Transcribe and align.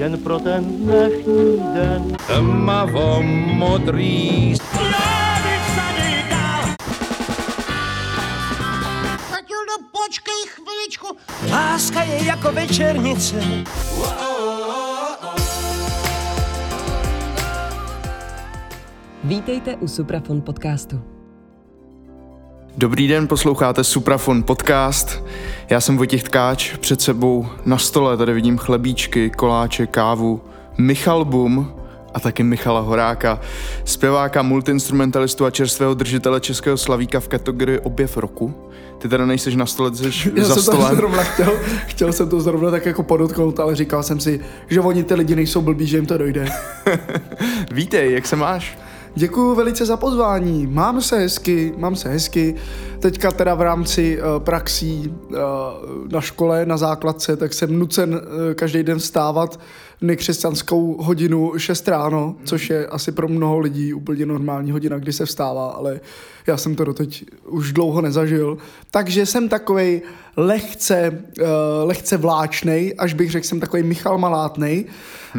jen 0.00 0.18
pro 0.18 0.38
ten 0.38 0.64
dnešní 0.64 1.60
den. 1.74 2.16
Tmavo 2.26 3.22
modrý 3.54 4.54
Matildo, 9.30 9.74
počkej 9.92 10.40
chviličku. 10.48 11.06
Láska 11.50 12.02
je 12.02 12.24
jako 12.24 12.52
večernice. 12.52 13.44
Vítejte 19.24 19.76
u 19.76 19.88
Suprafon 19.88 20.40
podcastu. 20.40 21.00
Dobrý 22.76 23.08
den, 23.08 23.28
posloucháte 23.28 23.84
Suprafon 23.84 24.42
podcast. 24.42 25.22
Já 25.70 25.80
jsem 25.80 25.96
Vojtěch 25.96 26.22
Tkáč, 26.22 26.76
před 26.76 27.00
sebou 27.00 27.46
na 27.66 27.78
stole 27.78 28.16
tady 28.16 28.32
vidím 28.32 28.58
chlebíčky, 28.58 29.30
koláče, 29.30 29.86
kávu, 29.86 30.40
Michal 30.78 31.24
Bum 31.24 31.72
a 32.14 32.20
taky 32.20 32.42
Michala 32.42 32.80
Horáka, 32.80 33.40
zpěváka, 33.84 34.42
multiinstrumentalistu 34.42 35.44
a 35.44 35.50
čerstvého 35.50 35.94
držitele 35.94 36.40
Českého 36.40 36.76
slavíka 36.76 37.20
v 37.20 37.28
kategorii 37.28 37.78
objev 37.78 38.16
roku. 38.16 38.54
Ty 38.98 39.08
teda 39.08 39.26
nejseš 39.26 39.56
na 39.56 39.66
stole, 39.66 39.94
jsi 39.94 40.32
Já 40.34 40.44
za 40.44 40.54
jsem 40.54 40.64
to 40.64 40.72
stolem. 40.72 40.96
zrovna 40.96 41.22
chtěl, 41.22 41.52
chtěl 41.86 42.12
jsem 42.12 42.28
to 42.28 42.40
zrovna 42.40 42.70
tak 42.70 42.86
jako 42.86 43.02
podotknout, 43.02 43.60
ale 43.60 43.76
říkal 43.76 44.02
jsem 44.02 44.20
si, 44.20 44.40
že 44.68 44.80
oni 44.80 45.04
ty 45.04 45.14
lidi 45.14 45.36
nejsou 45.36 45.60
blbí, 45.60 45.86
že 45.86 45.96
jim 45.96 46.06
to 46.06 46.18
dojde. 46.18 46.46
Vítej, 47.72 48.12
jak 48.12 48.26
se 48.26 48.36
máš? 48.36 48.78
Děkuji 49.14 49.54
velice 49.54 49.86
za 49.86 49.96
pozvání. 49.96 50.66
Mám 50.66 51.02
se 51.02 51.18
hezky, 51.18 51.74
mám 51.76 51.96
se 51.96 52.08
hezky. 52.08 52.54
Teďka 52.98 53.30
teda 53.30 53.54
v 53.54 53.62
rámci 53.62 54.18
uh, 54.18 54.42
praxí 54.44 55.14
uh, 55.28 55.36
na 56.12 56.20
škole, 56.20 56.66
na 56.66 56.76
základce, 56.76 57.36
tak 57.36 57.54
jsem 57.54 57.78
nucen 57.78 58.14
uh, 58.14 58.20
každý 58.54 58.82
den 58.82 58.98
vstávat 58.98 59.60
nekřesťanskou 60.00 61.02
hodinu 61.02 61.52
6 61.56 61.88
ráno, 61.88 62.36
což 62.44 62.70
je 62.70 62.86
asi 62.86 63.12
pro 63.12 63.28
mnoho 63.28 63.58
lidí 63.58 63.94
úplně 63.94 64.26
normální 64.26 64.70
hodina, 64.70 64.98
kdy 64.98 65.12
se 65.12 65.26
vstává, 65.26 65.70
ale 65.70 66.00
já 66.46 66.56
jsem 66.56 66.74
to 66.74 66.84
doteď 66.84 67.24
už 67.46 67.72
dlouho 67.72 68.00
nezažil. 68.00 68.58
Takže 68.90 69.26
jsem 69.26 69.48
takovej 69.48 70.02
lehce, 70.36 71.24
uh, 71.40 71.46
lehce 71.84 72.16
vláčnej, 72.16 72.94
až 72.98 73.14
bych 73.14 73.30
řekl, 73.30 73.46
jsem 73.46 73.60
takový 73.60 73.82
Michal 73.82 74.18
Malátnej, 74.18 74.84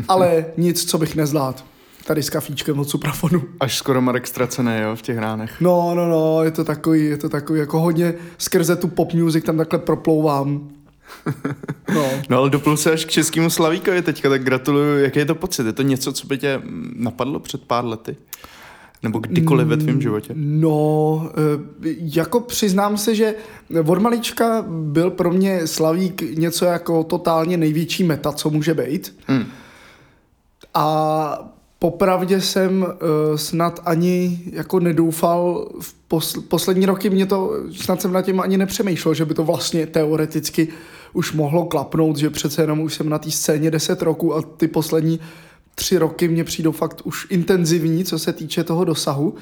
ale 0.07 0.45
nic, 0.57 0.85
co 0.85 0.97
bych 0.97 1.15
nezvládl. 1.15 1.70
Tady 2.05 2.23
s 2.23 2.29
kafíčkem 2.29 2.79
od 2.79 2.89
Suprafonu. 2.89 3.43
Až 3.59 3.77
skoro 3.77 4.01
Marek 4.01 4.27
ztracený, 4.27 4.71
jo, 4.81 4.95
v 4.95 5.01
těch 5.01 5.17
ránech. 5.17 5.61
No, 5.61 5.95
no, 5.95 6.09
no, 6.09 6.43
je 6.43 6.51
to 6.51 6.63
takový, 6.63 7.05
je 7.05 7.17
to 7.17 7.29
takový, 7.29 7.59
jako 7.59 7.79
hodně 7.79 8.13
skrze 8.37 8.75
tu 8.75 8.87
pop 8.87 9.13
music 9.13 9.45
tam 9.45 9.57
takhle 9.57 9.79
proplouvám. 9.79 10.69
No. 11.95 12.09
No 12.29 12.37
ale 12.37 12.49
doplul 12.49 12.77
se 12.77 12.91
až 12.91 13.05
k 13.05 13.09
českému 13.09 13.49
slavíkovi 13.49 14.01
teďka, 14.01 14.29
tak 14.29 14.43
gratuluju. 14.43 15.03
Jaký 15.03 15.19
je 15.19 15.25
to 15.25 15.35
pocit? 15.35 15.65
Je 15.65 15.73
to 15.73 15.81
něco, 15.81 16.13
co 16.13 16.27
by 16.27 16.37
tě 16.37 16.57
mm, 16.57 16.93
napadlo 16.95 17.39
před 17.39 17.63
pár 17.63 17.85
lety? 17.85 18.15
Nebo 19.03 19.19
kdykoliv 19.19 19.67
ve 19.67 19.77
tvém 19.77 20.01
životě? 20.01 20.33
No, 20.37 21.29
eh, 21.29 21.95
jako 21.97 22.39
přiznám 22.39 22.97
se, 22.97 23.15
že 23.15 23.35
od 23.85 23.99
malička 23.99 24.65
byl 24.69 25.11
pro 25.11 25.31
mě 25.31 25.67
Slavík 25.67 26.21
něco 26.21 26.65
jako 26.65 27.03
totálně 27.03 27.57
největší 27.57 28.03
meta, 28.03 28.31
co 28.31 28.49
může 28.49 28.73
být. 28.73 29.15
Hmm. 29.27 29.45
A 30.73 31.51
popravdě 31.81 32.41
jsem 32.41 32.81
uh, 32.81 32.87
snad 33.35 33.79
ani 33.85 34.39
jako 34.51 34.79
nedoufal, 34.79 35.69
v 35.79 35.95
posl- 36.09 36.41
poslední 36.41 36.85
roky 36.85 37.09
mě 37.09 37.25
to, 37.25 37.53
snad 37.71 38.01
jsem 38.01 38.13
nad 38.13 38.21
tím 38.21 38.39
ani 38.39 38.57
nepřemýšlel, 38.57 39.13
že 39.13 39.25
by 39.25 39.33
to 39.33 39.43
vlastně 39.43 39.87
teoreticky 39.87 40.67
už 41.13 41.33
mohlo 41.33 41.65
klapnout, 41.65 42.17
že 42.17 42.29
přece 42.29 42.61
jenom 42.61 42.79
už 42.79 42.93
jsem 42.93 43.09
na 43.09 43.19
té 43.19 43.31
scéně 43.31 43.71
10 43.71 44.01
roků 44.01 44.35
a 44.35 44.41
ty 44.41 44.67
poslední 44.67 45.19
tři 45.75 45.97
roky 45.97 46.27
mě 46.27 46.43
přijdou 46.43 46.71
fakt 46.71 47.01
už 47.03 47.27
intenzivní, 47.29 48.03
co 48.05 48.19
se 48.19 48.33
týče 48.33 48.63
toho 48.63 48.83
dosahu. 48.83 49.35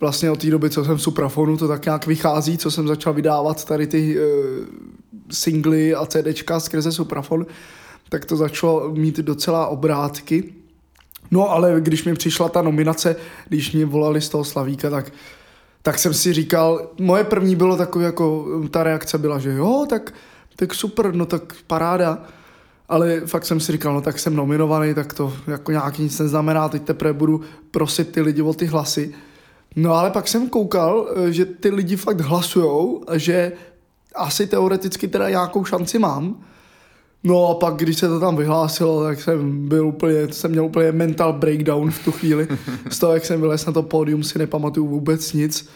Vlastně 0.00 0.30
od 0.30 0.40
té 0.40 0.50
doby, 0.50 0.70
co 0.70 0.84
jsem 0.84 0.96
v 0.96 1.02
Suprafonu, 1.02 1.56
to 1.56 1.68
tak 1.68 1.84
nějak 1.84 2.06
vychází, 2.06 2.58
co 2.58 2.70
jsem 2.70 2.88
začal 2.88 3.12
vydávat 3.12 3.64
tady 3.64 3.86
ty 3.86 4.18
uh, 4.18 4.24
singly 5.30 5.94
a 5.94 6.06
CDčka 6.06 6.60
skrze 6.60 6.92
Suprafon, 6.92 7.46
tak 8.08 8.24
to 8.24 8.36
začalo 8.36 8.90
mít 8.94 9.16
docela 9.16 9.66
obrátky. 9.66 10.52
No 11.36 11.50
ale 11.50 11.76
když 11.80 12.04
mi 12.04 12.14
přišla 12.14 12.48
ta 12.48 12.62
nominace, 12.62 13.16
když 13.48 13.72
mě 13.72 13.86
volali 13.86 14.20
z 14.20 14.28
toho 14.28 14.44
Slavíka, 14.44 14.90
tak, 14.90 15.12
tak 15.82 15.98
jsem 15.98 16.14
si 16.14 16.32
říkal, 16.32 16.90
moje 17.00 17.24
první 17.24 17.56
bylo 17.56 17.76
takové 17.76 18.04
jako, 18.04 18.46
ta 18.70 18.82
reakce 18.82 19.18
byla, 19.18 19.38
že 19.38 19.52
jo, 19.52 19.86
tak, 19.88 20.14
tak 20.56 20.74
super, 20.74 21.14
no 21.14 21.26
tak 21.26 21.42
paráda. 21.66 22.18
Ale 22.88 23.20
fakt 23.20 23.44
jsem 23.44 23.60
si 23.60 23.72
říkal, 23.72 23.94
no 23.94 24.00
tak 24.00 24.18
jsem 24.18 24.36
nominovaný, 24.36 24.94
tak 24.94 25.14
to 25.14 25.32
jako 25.46 25.70
nějak 25.72 25.98
nic 25.98 26.18
neznamená, 26.18 26.68
teď 26.68 26.82
teprve 26.82 27.12
budu 27.12 27.40
prosit 27.70 28.12
ty 28.12 28.20
lidi 28.20 28.42
o 28.42 28.54
ty 28.54 28.66
hlasy. 28.66 29.14
No 29.76 29.94
ale 29.94 30.10
pak 30.10 30.28
jsem 30.28 30.48
koukal, 30.48 31.08
že 31.30 31.44
ty 31.44 31.70
lidi 31.70 31.96
fakt 31.96 32.20
hlasujou 32.20 33.04
že 33.14 33.52
asi 34.14 34.46
teoreticky 34.46 35.08
teda 35.08 35.30
nějakou 35.30 35.64
šanci 35.64 35.98
mám. 35.98 36.44
No 37.26 37.48
a 37.48 37.54
pak, 37.54 37.74
když 37.74 37.98
se 37.98 38.08
to 38.08 38.20
tam 38.20 38.36
vyhlásilo, 38.36 39.04
tak 39.04 39.20
jsem 39.20 39.68
byl 39.68 39.86
úplně, 39.86 40.32
jsem 40.32 40.50
měl 40.50 40.64
úplně 40.64 40.92
mental 40.92 41.32
breakdown 41.32 41.90
v 41.90 42.04
tu 42.04 42.12
chvíli. 42.12 42.48
Z 42.90 42.98
toho, 42.98 43.14
jak 43.14 43.24
jsem 43.24 43.40
vylez 43.40 43.66
na 43.66 43.72
to 43.72 43.82
pódium, 43.82 44.24
si 44.24 44.38
nepamatuju 44.38 44.86
vůbec 44.86 45.32
nic. 45.32 45.68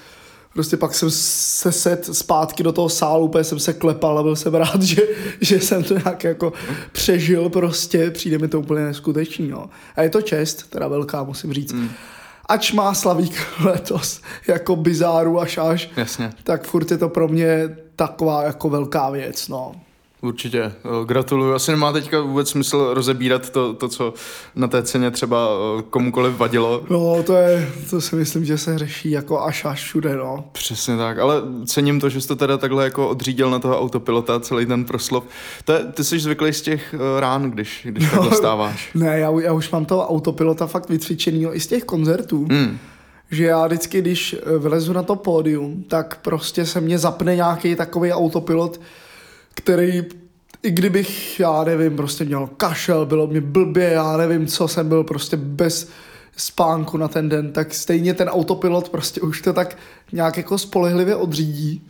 Prostě 0.53 0.77
pak 0.77 0.95
jsem 0.95 1.11
se 1.11 1.73
set 1.73 2.09
zpátky 2.13 2.63
do 2.63 2.73
toho 2.73 2.89
sálu, 2.89 3.25
úplně 3.25 3.45
jsem 3.45 3.59
se 3.59 3.73
klepal 3.73 4.19
a 4.19 4.23
byl 4.23 4.37
jsem 4.37 4.55
rád, 4.55 4.83
že, 4.93 5.03
že 5.41 5.61
jsem 5.61 5.85
to 5.85 5.95
nějak 5.95 6.25
jako 6.25 6.53
přežil 6.93 7.49
prostě, 7.49 8.11
přijde 8.11 8.39
mi 8.39 8.49
to 8.49 8.61
úplně 8.61 8.85
neskutečný, 8.85 9.49
no. 9.49 9.71
A 9.97 10.03
je 10.03 10.11
to 10.11 10.23
čest, 10.23 10.71
teda 10.71 10.89
velká, 10.89 11.25
musím 11.25 11.53
říct. 11.53 11.73
Mm. 11.73 11.89
Ač 12.49 12.73
má 12.73 12.95
Slavík 12.95 13.35
letos 13.65 14.21
jako 14.49 14.77
bizáru 14.77 15.41
až 15.41 15.59
až, 15.59 15.91
Jasně. 15.97 16.33
tak 16.45 16.65
furt 16.65 16.91
je 16.91 16.99
to 16.99 17.09
pro 17.09 17.29
mě 17.29 17.77
taková 17.97 18.43
jako 18.43 18.69
velká 18.69 19.11
věc, 19.11 19.49
no. 19.49 19.73
Určitě, 20.23 20.63
eh, 20.63 20.73
gratuluju. 21.07 21.55
Asi 21.55 21.71
nemá 21.71 21.93
teďka 21.93 22.21
vůbec 22.21 22.51
smysl 22.51 22.95
rozebírat 22.95 23.51
to, 23.51 23.75
to 23.75 23.89
co 23.89 24.15
na 24.55 24.69
té 24.69 24.83
ceně 24.83 25.11
třeba 25.11 25.49
eh, 25.49 25.83
komukoliv 25.91 26.37
vadilo. 26.37 26.85
No, 26.91 27.23
to 27.23 27.35
je, 27.35 27.73
to 27.91 28.01
si 28.01 28.17
myslím, 28.17 28.45
že 28.45 28.59
se 28.59 28.79
řeší 28.79 29.11
jako 29.11 29.43
až 29.43 29.65
až 29.65 29.83
všude, 29.83 30.17
no. 30.17 30.45
Přesně 30.53 30.97
tak, 30.97 31.19
ale 31.19 31.35
cením 31.67 32.01
to, 32.01 32.09
že 32.09 32.21
jsi 32.21 32.29
to 32.29 32.37
teda 32.37 32.59
takhle 32.59 32.85
jako 32.85 33.09
odřídil 33.09 33.51
na 33.51 33.59
toho 33.59 33.81
autopilota 33.81 34.41
celý 34.41 34.67
ten 34.67 34.85
proslov. 34.85 35.25
To 35.65 35.73
je, 35.73 35.85
ty 35.85 36.05
jsi 36.05 36.19
zvyklý 36.19 36.53
z 36.53 36.63
těch 36.63 36.95
uh, 36.95 37.21
rán, 37.21 37.51
když, 37.51 37.87
když 37.91 38.11
takhle 38.11 38.31
vstáváš. 38.31 38.91
Ne, 38.95 39.19
já, 39.19 39.31
já 39.41 39.53
už 39.53 39.71
mám 39.71 39.85
toho 39.85 40.09
autopilota 40.09 40.67
fakt 40.67 40.89
vycvičenýho 40.89 41.57
i 41.57 41.61
z 41.61 41.67
těch 41.67 41.85
koncertů. 41.85 42.47
Hmm. 42.51 42.79
Že 43.31 43.45
já 43.45 43.67
vždycky, 43.67 44.01
když 44.01 44.33
eh, 44.35 44.59
vylezu 44.59 44.93
na 44.93 45.03
to 45.03 45.17
pódium, 45.17 45.85
tak 45.89 46.19
prostě 46.23 46.67
se 46.67 46.81
mě 46.81 46.99
zapne 46.99 47.37
nějaký 47.37 47.75
takový 47.77 48.13
autopilot, 48.13 48.81
který 49.61 50.05
i 50.63 50.71
kdybych, 50.71 51.41
já 51.41 51.65
nevím, 51.65 51.97
prostě 51.97 52.25
měl 52.25 52.47
kašel, 52.57 53.07
bylo 53.07 53.27
mi 53.27 53.41
blbě, 53.41 53.91
já 53.91 54.17
nevím, 54.17 54.47
co 54.47 54.69
jsem 54.69 54.89
byl 54.89 55.05
prostě 55.05 55.37
bez 55.37 55.89
spánku 56.37 56.97
na 56.97 57.09
ten 57.09 57.29
den, 57.29 57.53
tak 57.53 57.75
stejně 57.75 58.15
ten 58.15 58.29
autopilot 58.29 58.89
prostě 58.89 59.21
už 59.21 59.43
to 59.43 59.53
tak 59.53 59.77
nějak 60.13 60.37
jako 60.37 60.59
spolehlivě 60.59 61.17
odřídí. 61.17 61.87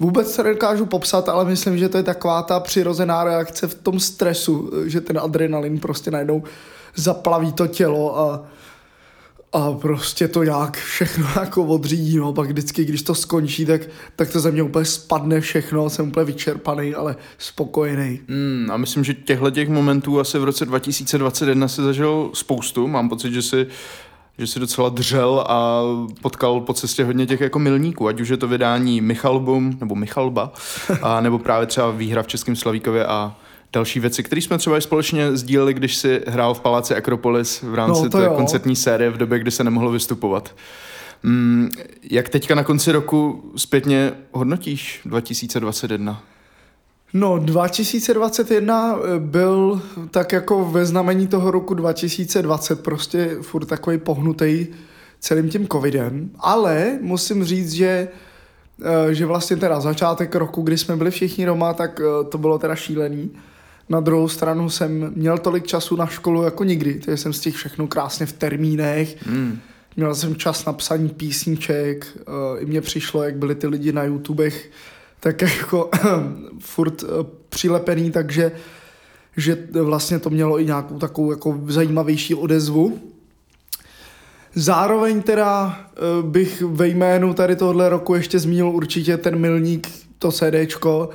Vůbec 0.00 0.32
se 0.32 0.42
nedokážu 0.42 0.86
popsat, 0.86 1.28
ale 1.28 1.44
myslím, 1.44 1.78
že 1.78 1.88
to 1.88 1.96
je 1.96 2.02
taková 2.02 2.42
ta 2.42 2.60
přirozená 2.60 3.24
reakce 3.24 3.66
v 3.66 3.74
tom 3.74 4.00
stresu, 4.00 4.70
že 4.84 5.00
ten 5.00 5.18
adrenalin 5.18 5.80
prostě 5.80 6.10
najednou 6.10 6.42
zaplaví 6.94 7.52
to 7.52 7.66
tělo 7.66 8.18
a, 8.18 8.46
a 9.52 9.72
prostě 9.72 10.28
to 10.28 10.44
nějak 10.44 10.76
všechno 10.76 11.26
jako 11.40 11.64
odřídí, 11.64 12.16
no, 12.16 12.32
pak 12.32 12.48
vždycky, 12.48 12.84
když 12.84 13.02
to 13.02 13.14
skončí, 13.14 13.66
tak, 13.66 13.80
tak 14.16 14.30
to 14.30 14.40
ze 14.40 14.50
mě 14.50 14.62
úplně 14.62 14.84
spadne 14.84 15.40
všechno, 15.40 15.90
jsem 15.90 16.08
úplně 16.08 16.24
vyčerpaný, 16.24 16.94
ale 16.94 17.16
spokojený. 17.38 18.20
Hmm, 18.28 18.68
a 18.72 18.76
myslím, 18.76 19.04
že 19.04 19.14
těchto 19.14 19.50
těch 19.50 19.68
momentů 19.68 20.20
asi 20.20 20.38
v 20.38 20.44
roce 20.44 20.64
2021 20.64 21.68
si 21.68 21.82
zažil 21.82 22.30
spoustu. 22.34 22.86
Mám 22.86 23.08
pocit, 23.08 23.32
že 23.32 23.42
si 23.42 23.66
že 24.38 24.46
si 24.46 24.60
docela 24.60 24.88
dřel 24.88 25.44
a 25.48 25.82
potkal 26.22 26.60
po 26.60 26.74
cestě 26.74 27.04
hodně 27.04 27.26
těch 27.26 27.40
jako 27.40 27.58
milníků, 27.58 28.08
ať 28.08 28.20
už 28.20 28.28
je 28.28 28.36
to 28.36 28.48
vydání 28.48 29.00
Michalbum 29.00 29.76
nebo 29.80 29.94
Michalba, 29.94 30.52
a 31.02 31.20
nebo 31.20 31.38
právě 31.38 31.66
třeba 31.66 31.90
výhra 31.90 32.22
v 32.22 32.26
Českém 32.26 32.56
Slavíkově 32.56 33.06
a 33.06 33.36
další 33.72 34.00
věci, 34.00 34.22
které 34.22 34.42
jsme 34.42 34.58
třeba 34.58 34.78
i 34.78 34.80
společně 34.80 35.36
sdíleli, 35.36 35.74
když 35.74 35.96
si 35.96 36.22
hrál 36.26 36.54
v 36.54 36.60
Paláci 36.60 36.94
Akropolis 36.94 37.62
v 37.62 37.74
rámci 37.74 38.02
No, 38.02 38.10
to 38.10 38.18
té 38.18 38.24
jo. 38.24 38.34
koncertní 38.36 38.76
série 38.76 39.10
v 39.10 39.16
době, 39.16 39.38
kdy 39.38 39.50
se 39.50 39.64
nemohlo 39.64 39.90
vystupovat. 39.90 40.54
Mm, 41.22 41.68
jak 42.10 42.28
teďka 42.28 42.54
na 42.54 42.64
konci 42.64 42.92
roku 42.92 43.50
zpětně 43.56 44.12
hodnotíš 44.32 45.00
2021? 45.04 46.22
No, 47.12 47.38
2021 47.38 48.98
byl 49.18 49.82
tak 50.10 50.32
jako 50.32 50.64
ve 50.64 50.86
znamení 50.86 51.26
toho 51.26 51.50
roku 51.50 51.74
2020 51.74 52.82
prostě 52.82 53.36
furt 53.42 53.66
takový 53.66 53.98
pohnutý 53.98 54.66
celým 55.20 55.48
tím 55.48 55.68
covidem, 55.68 56.30
ale 56.38 56.98
musím 57.00 57.44
říct, 57.44 57.72
že 57.72 58.08
eh, 58.84 59.14
že 59.14 59.26
vlastně 59.26 59.56
teda 59.56 59.80
začátek 59.80 60.34
roku, 60.34 60.62
kdy 60.62 60.78
jsme 60.78 60.96
byli 60.96 61.10
všichni 61.10 61.46
doma, 61.46 61.74
tak 61.74 62.00
eh, 62.00 62.24
to 62.24 62.38
bylo 62.38 62.58
teda 62.58 62.74
šílený. 62.74 63.30
Na 63.88 64.00
druhou 64.00 64.28
stranu 64.28 64.70
jsem 64.70 65.12
měl 65.14 65.38
tolik 65.38 65.66
času 65.66 65.96
na 65.96 66.06
školu 66.06 66.42
jako 66.42 66.64
nikdy, 66.64 66.94
takže 66.94 67.16
jsem 67.16 67.32
stihl 67.32 67.56
všechno 67.56 67.86
krásně 67.86 68.26
v 68.26 68.32
termínech. 68.32 69.26
Hmm. 69.26 69.58
Měl 69.96 70.14
jsem 70.14 70.36
čas 70.36 70.64
na 70.64 70.72
psaní 70.72 71.08
písniček, 71.08 72.06
uh, 72.28 72.62
i 72.62 72.66
mně 72.66 72.80
přišlo, 72.80 73.22
jak 73.22 73.36
byli 73.36 73.54
ty 73.54 73.66
lidi 73.66 73.92
na 73.92 74.04
YouTubech, 74.04 74.70
tak 75.20 75.42
jako 75.42 75.90
furt 76.60 77.02
uh, 77.02 77.08
přilepený, 77.48 78.10
takže 78.10 78.52
že 79.36 79.58
vlastně 79.82 80.18
to 80.18 80.30
mělo 80.30 80.60
i 80.60 80.64
nějakou 80.64 80.98
takovou 80.98 81.30
jako 81.30 81.60
zajímavější 81.66 82.34
odezvu. 82.34 82.98
Zároveň 84.54 85.22
teda 85.22 85.80
uh, 86.20 86.30
bych 86.30 86.62
ve 86.62 86.88
jménu 86.88 87.34
tady 87.34 87.56
tohle 87.56 87.88
roku 87.88 88.14
ještě 88.14 88.38
zmínil 88.38 88.68
určitě 88.68 89.16
ten 89.16 89.38
milník, 89.38 89.88
to 90.18 90.32
CDčko, 90.32 91.08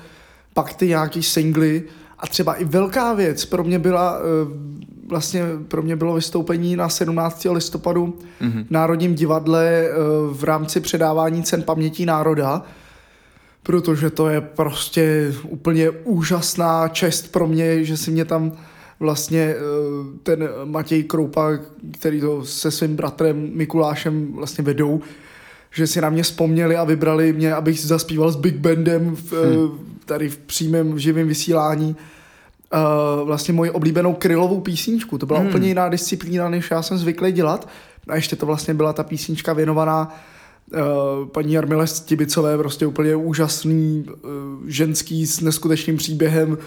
pak 0.53 0.73
ty 0.73 0.87
nějaký 0.87 1.23
singly 1.23 1.83
a 2.21 2.27
třeba 2.27 2.53
i 2.53 2.65
velká 2.65 3.13
věc 3.13 3.45
pro 3.45 3.63
mě 3.63 3.79
byla 3.79 4.19
uh, 4.19 4.25
vlastně 5.09 5.43
pro 5.67 5.81
mě 5.81 5.95
bylo 5.95 6.13
vystoupení 6.13 6.75
na 6.75 6.89
17. 6.89 7.47
listopadu 7.51 8.17
mm-hmm. 8.41 8.65
v 8.65 8.71
Národním 8.71 9.15
divadle 9.15 9.83
uh, 9.89 10.37
v 10.37 10.43
rámci 10.43 10.79
předávání 10.79 11.43
cen 11.43 11.63
pamětí 11.63 12.05
národa, 12.05 12.61
protože 13.63 14.09
to 14.09 14.29
je 14.29 14.41
prostě 14.41 15.33
úplně 15.43 15.89
úžasná 15.89 16.87
čest 16.87 17.31
pro 17.31 17.47
mě, 17.47 17.83
že 17.83 17.97
si 17.97 18.11
mě 18.11 18.25
tam 18.25 18.51
vlastně 18.99 19.55
uh, 19.55 20.07
ten 20.23 20.49
Matěj 20.65 21.03
Kroupa, 21.03 21.49
který 21.91 22.21
to 22.21 22.45
se 22.45 22.71
svým 22.71 22.95
bratrem 22.95 23.51
Mikulášem 23.53 24.33
vlastně 24.33 24.63
vedou, 24.63 25.01
že 25.71 25.87
si 25.87 26.01
na 26.01 26.09
mě 26.09 26.23
vzpomněli 26.23 26.75
a 26.75 26.83
vybrali 26.83 27.33
mě, 27.33 27.53
abych 27.53 27.79
zaspíval 27.79 28.31
s 28.31 28.35
Big 28.35 28.55
Bandem 28.55 29.15
v, 29.15 29.31
hmm. 29.31 29.95
tady 30.05 30.29
v 30.29 30.37
přímém 30.37 30.99
živém 30.99 31.27
vysílání 31.27 31.95
uh, 32.73 33.27
vlastně 33.27 33.53
moji 33.53 33.71
oblíbenou 33.71 34.13
krylovou 34.13 34.61
písničku. 34.61 35.17
To 35.17 35.25
byla 35.25 35.39
hmm. 35.39 35.47
úplně 35.47 35.67
jiná 35.67 35.89
disciplína, 35.89 36.49
než 36.49 36.71
já 36.71 36.81
jsem 36.81 36.97
zvyklý 36.97 37.31
dělat. 37.31 37.69
A 38.07 38.15
ještě 38.15 38.35
to 38.35 38.45
vlastně 38.45 38.73
byla 38.73 38.93
ta 38.93 39.03
písnička 39.03 39.53
věnovaná 39.53 40.15
uh, 40.73 40.79
paní 41.27 41.53
Jarmile 41.53 41.87
Stibicové, 41.87 42.57
prostě 42.57 42.85
úplně 42.85 43.15
úžasný 43.15 44.05
uh, 44.07 44.19
ženský 44.67 45.27
s 45.27 45.41
neskutečným 45.41 45.97
příběhem, 45.97 46.57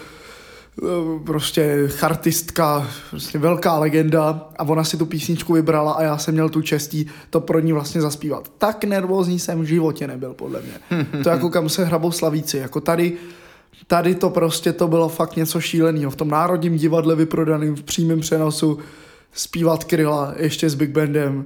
prostě 1.25 1.83
chartistka, 1.87 2.87
prostě 3.09 3.39
velká 3.39 3.79
legenda 3.79 4.49
a 4.57 4.63
ona 4.63 4.83
si 4.83 4.97
tu 4.97 5.05
písničku 5.05 5.53
vybrala 5.53 5.93
a 5.93 6.03
já 6.03 6.17
jsem 6.17 6.33
měl 6.33 6.49
tu 6.49 6.61
čestí 6.61 7.07
to 7.29 7.39
pro 7.41 7.59
ní 7.59 7.73
vlastně 7.73 8.01
zaspívat. 8.01 8.51
Tak 8.57 8.83
nervózní 8.83 9.39
jsem 9.39 9.61
v 9.61 9.65
životě 9.65 10.07
nebyl, 10.07 10.33
podle 10.33 10.61
mě. 10.61 11.05
To 11.23 11.29
jako 11.29 11.49
kam 11.49 11.69
se 11.69 11.85
hrabou 11.85 12.11
slavíci, 12.11 12.57
jako 12.57 12.81
tady 12.81 13.13
Tady 13.87 14.15
to 14.15 14.29
prostě 14.29 14.73
to 14.73 14.87
bylo 14.87 15.09
fakt 15.09 15.35
něco 15.35 15.61
šíleného. 15.61 16.11
V 16.11 16.15
tom 16.15 16.27
Národním 16.27 16.77
divadle 16.77 17.15
vyprodaným 17.15 17.75
v 17.75 17.83
přímém 17.83 18.19
přenosu 18.19 18.79
zpívat 19.33 19.83
Kryla 19.83 20.33
ještě 20.37 20.69
s 20.69 20.75
Big 20.75 20.89
Bandem. 20.89 21.45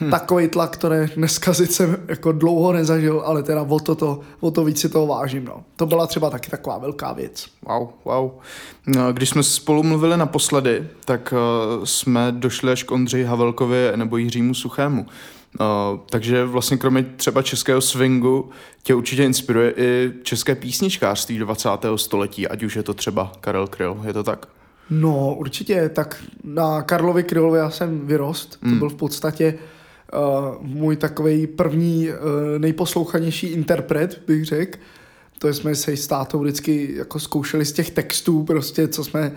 Hm. 0.00 0.10
Takový 0.10 0.48
tlak, 0.48 0.70
který 0.76 1.06
dneska 1.16 1.54
jsem 1.54 1.96
jako 2.08 2.32
dlouho 2.32 2.72
nezažil, 2.72 3.22
ale 3.24 3.42
teda 3.42 3.62
o 3.62 3.80
to, 3.80 3.94
to, 3.94 4.20
o 4.40 4.50
to 4.50 4.64
víc 4.64 4.80
si 4.80 4.88
toho 4.88 5.06
vážím. 5.06 5.44
No. 5.44 5.64
To 5.76 5.86
byla 5.86 6.06
třeba 6.06 6.30
taky 6.30 6.50
taková 6.50 6.78
velká 6.78 7.12
věc. 7.12 7.46
Wow, 7.68 7.88
wow. 8.04 8.30
No, 8.86 9.12
když 9.12 9.28
jsme 9.28 9.42
spolu 9.42 9.82
mluvili 9.82 10.16
naposledy, 10.16 10.88
tak 11.04 11.34
uh, 11.78 11.84
jsme 11.84 12.32
došli 12.32 12.72
až 12.72 12.82
k 12.82 12.90
Ondřeji 12.90 13.24
Havelkovi 13.24 13.92
nebo 13.96 14.16
Jiřímu 14.16 14.54
Suchému. 14.54 15.06
Uh, 15.60 15.66
takže 16.10 16.44
vlastně 16.44 16.76
kromě 16.76 17.02
třeba 17.02 17.42
českého 17.42 17.80
swingu 17.80 18.50
tě 18.82 18.94
určitě 18.94 19.24
inspiruje 19.24 19.74
i 19.76 20.12
české 20.22 20.54
písničkářství 20.54 21.38
20. 21.38 21.68
století, 21.96 22.48
ať 22.48 22.62
už 22.62 22.76
je 22.76 22.82
to 22.82 22.94
třeba 22.94 23.32
Karel 23.40 23.66
Kryl, 23.66 24.00
je 24.06 24.12
to 24.12 24.22
tak? 24.22 24.46
No, 24.90 25.34
určitě, 25.34 25.88
tak 25.88 26.22
na 26.44 26.82
Karlovi 26.82 27.24
Krylovi 27.24 27.58
já 27.58 27.70
jsem 27.70 28.06
vyrost, 28.06 28.58
mm. 28.62 28.72
to 28.72 28.78
byl 28.78 28.88
v 28.88 28.94
podstatě 28.94 29.54
uh, 29.54 29.75
můj 30.60 30.96
takový 30.96 31.46
první 31.46 32.08
uh, 32.08 32.14
nejposlouchanější 32.58 33.46
interpret, 33.46 34.22
bych 34.26 34.44
řekl. 34.44 34.78
To 35.38 35.48
jsme 35.48 35.74
se 35.74 35.96
s 35.96 36.06
tátou 36.06 36.40
vždycky 36.40 36.94
jako 36.96 37.18
zkoušeli 37.18 37.64
z 37.64 37.72
těch 37.72 37.90
textů, 37.90 38.44
prostě, 38.44 38.88
co 38.88 39.04
jsme, 39.04 39.32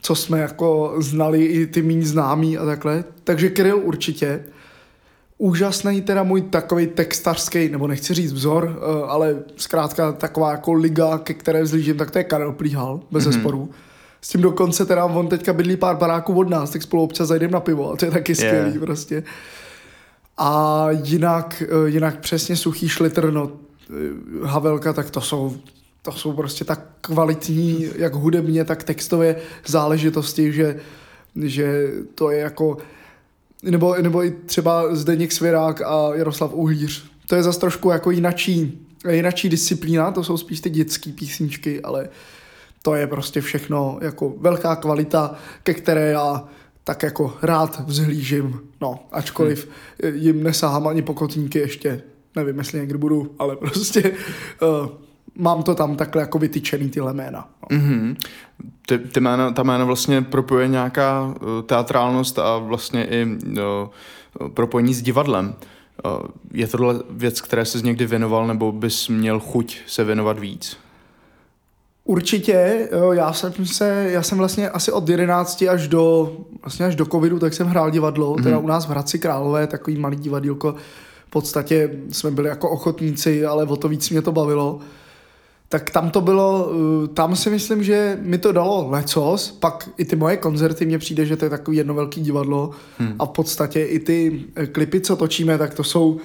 co 0.00 0.14
jsme 0.14 0.40
jako 0.40 0.94
znali 0.98 1.44
i 1.44 1.66
ty 1.66 1.82
méně 1.82 2.06
známí 2.06 2.58
a 2.58 2.64
takhle. 2.64 3.04
Takže 3.24 3.50
Kryl 3.50 3.80
určitě 3.84 4.44
úžasný 5.38 6.02
teda 6.02 6.22
můj 6.22 6.42
takový 6.42 6.86
textařský, 6.86 7.68
nebo 7.68 7.86
nechci 7.86 8.14
říct 8.14 8.32
vzor, 8.32 8.76
eh, 8.76 9.06
ale 9.06 9.36
zkrátka 9.56 10.12
taková 10.12 10.50
jako 10.50 10.72
liga, 10.72 11.18
ke 11.18 11.34
které 11.34 11.62
vzlížím, 11.62 11.96
tak 11.96 12.10
to 12.10 12.18
je 12.18 12.24
Karel 12.24 12.52
Plíhal, 12.52 13.00
bez 13.10 13.26
mm-hmm. 13.26 13.40
sporu. 13.40 13.70
S 14.20 14.28
tím 14.28 14.40
dokonce 14.40 14.86
teda 14.86 15.04
on 15.04 15.28
teďka 15.28 15.52
bydlí 15.52 15.76
pár 15.76 15.96
baráků 15.96 16.34
od 16.34 16.50
nás, 16.50 16.70
tak 16.70 16.82
spolu 16.82 17.02
občas 17.02 17.28
zajdem 17.28 17.50
na 17.50 17.60
pivo 17.60 17.92
a 17.92 17.96
to 17.96 18.04
je 18.04 18.10
taky 18.10 18.34
skvělý 18.34 18.70
yeah. 18.70 18.80
prostě. 18.80 19.22
A 20.36 20.86
jinak, 20.90 21.62
eh, 21.62 21.88
jinak 21.88 22.20
přesně 22.20 22.56
suchý 22.56 22.88
šlitr, 22.88 23.32
no, 23.32 23.50
eh, 23.90 24.46
Havelka, 24.46 24.92
tak 24.92 25.10
to 25.10 25.20
jsou, 25.20 25.56
to 26.02 26.12
jsou 26.12 26.32
prostě 26.32 26.64
tak 26.64 26.80
kvalitní, 27.00 27.88
jak 27.96 28.14
hudebně, 28.14 28.64
tak 28.64 28.84
textově 28.84 29.36
záležitosti, 29.66 30.52
že, 30.52 30.80
že 31.36 31.90
to 32.14 32.30
je 32.30 32.38
jako 32.38 32.76
nebo, 33.62 33.96
nebo 34.02 34.24
i 34.24 34.30
třeba 34.30 34.94
Zdeněk 34.96 35.32
Svěrák 35.32 35.82
a 35.82 36.10
Jaroslav 36.14 36.54
Uhlíř. 36.54 37.04
To 37.26 37.34
je 37.34 37.42
zase 37.42 37.60
trošku 37.60 37.90
jako 37.90 38.10
jinačí, 38.10 38.86
jinačí 39.10 39.48
disciplína, 39.48 40.10
to 40.10 40.24
jsou 40.24 40.36
spíš 40.36 40.60
ty 40.60 40.70
dětské 40.70 41.12
písničky, 41.12 41.82
ale 41.82 42.08
to 42.82 42.94
je 42.94 43.06
prostě 43.06 43.40
všechno 43.40 43.98
jako 44.00 44.34
velká 44.40 44.76
kvalita, 44.76 45.34
ke 45.62 45.74
které 45.74 46.10
já 46.10 46.44
tak 46.84 47.02
jako 47.02 47.36
rád 47.42 47.82
vzhlížím, 47.86 48.60
no, 48.80 48.98
ačkoliv 49.12 49.68
hmm. 50.02 50.14
jim 50.14 50.42
nesahám 50.42 50.88
ani 50.88 51.02
pokotníky 51.02 51.58
ještě, 51.58 52.02
nevím, 52.36 52.58
jestli 52.58 52.80
někdy 52.80 52.98
budu, 52.98 53.34
ale 53.38 53.56
prostě 53.56 54.12
uh, 54.62 54.88
mám 55.38 55.62
to 55.62 55.74
tam 55.74 55.96
takhle 55.96 56.22
jako 56.22 56.38
vytyčený 56.38 56.90
tyhle 56.90 57.14
jména. 57.14 57.48
No. 57.62 57.78
Mm-hmm. 57.78 58.16
Ty, 58.86 58.98
ty 58.98 59.20
jména, 59.20 59.50
ta 59.50 59.62
jména 59.62 59.84
vlastně 59.84 60.22
propojuje 60.22 60.68
nějaká 60.68 61.24
uh, 61.24 61.62
teatrálnost 61.62 62.38
a 62.38 62.58
vlastně 62.58 63.06
i 63.06 63.26
uh, 63.26 64.48
propojení 64.48 64.94
s 64.94 65.02
divadlem. 65.02 65.54
Uh, 66.04 66.26
je 66.52 66.66
tohle 66.66 66.94
věc, 67.10 67.40
které 67.40 67.64
jsi 67.64 67.82
někdy 67.82 68.06
věnoval, 68.06 68.46
nebo 68.46 68.72
bys 68.72 69.08
měl 69.08 69.40
chuť 69.40 69.78
se 69.86 70.04
věnovat 70.04 70.38
víc? 70.38 70.83
Určitě, 72.04 72.88
jo, 72.92 73.12
já 73.12 73.32
jsem 73.32 73.66
se, 73.66 74.06
já 74.10 74.22
jsem 74.22 74.38
vlastně 74.38 74.70
asi 74.70 74.92
od 74.92 75.08
11 75.08 75.62
až 75.62 75.88
do, 75.88 76.36
vlastně 76.62 76.86
až 76.86 76.96
do 76.96 77.06
covidu, 77.06 77.38
tak 77.38 77.54
jsem 77.54 77.66
hrál 77.66 77.90
divadlo, 77.90 78.34
mm-hmm. 78.34 78.42
teda 78.42 78.58
u 78.58 78.66
nás 78.66 78.86
v 78.86 78.90
Hradci 78.90 79.18
Králové, 79.18 79.66
takový 79.66 79.96
malý 79.96 80.16
divadílko, 80.16 80.74
v 81.26 81.30
podstatě 81.30 81.90
jsme 82.10 82.30
byli 82.30 82.48
jako 82.48 82.70
ochotníci, 82.70 83.46
ale 83.46 83.64
o 83.64 83.76
to 83.76 83.88
víc 83.88 84.10
mě 84.10 84.22
to 84.22 84.32
bavilo 84.32 84.80
tak 85.74 85.90
tam 85.90 86.10
to 86.10 86.20
bylo, 86.20 86.70
eh, 87.04 87.08
tam 87.08 87.36
si 87.36 87.50
myslím, 87.50 87.82
že 87.82 88.18
mi 88.22 88.38
to 88.38 88.52
dalo 88.52 88.90
lecos, 88.90 89.50
pak 89.50 89.88
i 89.96 90.04
ty 90.04 90.16
moje 90.16 90.36
koncerty, 90.36 90.86
mně 90.86 90.98
přijde, 90.98 91.26
že 91.26 91.36
to 91.36 91.44
je 91.44 91.50
takový 91.50 91.76
jedno 91.76 91.94
velký 91.94 92.20
divadlo 92.20 92.70
hmm. 92.98 93.14
a 93.18 93.26
v 93.26 93.28
podstatě 93.28 93.84
i 93.84 93.98
ty 93.98 94.44
eh, 94.56 94.66
klipy, 94.66 95.00
co 95.00 95.16
točíme, 95.16 95.58
tak 95.58 95.74
to 95.74 95.84
jsou 95.84 96.20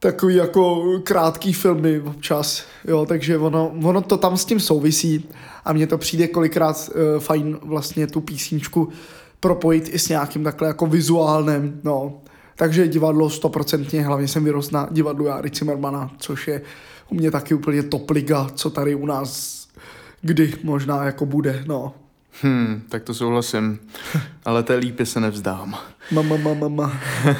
takový 0.00 0.34
jako 0.34 0.84
krátký 1.02 1.52
filmy 1.52 2.00
občas, 2.00 2.64
jo, 2.84 3.06
takže 3.06 3.38
ono, 3.38 3.72
ono 3.84 4.02
to 4.02 4.16
tam 4.16 4.36
s 4.36 4.44
tím 4.44 4.60
souvisí 4.60 5.28
a 5.64 5.72
mně 5.72 5.86
to 5.86 5.98
přijde 5.98 6.28
kolikrát 6.28 6.90
uh, 6.90 7.20
fajn 7.20 7.58
vlastně 7.62 8.06
tu 8.06 8.20
písničku 8.20 8.88
propojit 9.40 9.94
i 9.94 9.98
s 9.98 10.08
nějakým 10.08 10.44
takhle 10.44 10.68
jako 10.68 10.86
vizuálním, 10.86 11.80
no. 11.84 12.20
Takže 12.56 12.88
divadlo 12.88 13.30
stoprocentně, 13.30 14.02
hlavně 14.02 14.28
jsem 14.28 14.44
vyrost 14.44 14.72
na 14.72 14.88
divadlu 14.90 15.26
Jary 15.26 15.50
Zimmermana, 15.54 16.10
což 16.18 16.48
je 16.48 16.62
u 17.08 17.14
mě 17.14 17.30
taky 17.30 17.54
úplně 17.54 17.82
top 17.82 18.10
liga, 18.10 18.50
co 18.54 18.70
tady 18.70 18.94
u 18.94 19.06
nás 19.06 19.60
kdy 20.22 20.54
možná 20.62 21.04
jako 21.04 21.26
bude, 21.26 21.64
no. 21.66 21.94
Hmm, 22.42 22.82
tak 22.88 23.02
to 23.02 23.14
souhlasím. 23.14 23.78
Ale 24.44 24.62
té 24.62 24.74
lípy 24.74 25.06
se 25.06 25.20
nevzdám. 25.20 25.76
Mama, 26.12 26.36
mama, 26.36 26.68
mama. 26.68 26.92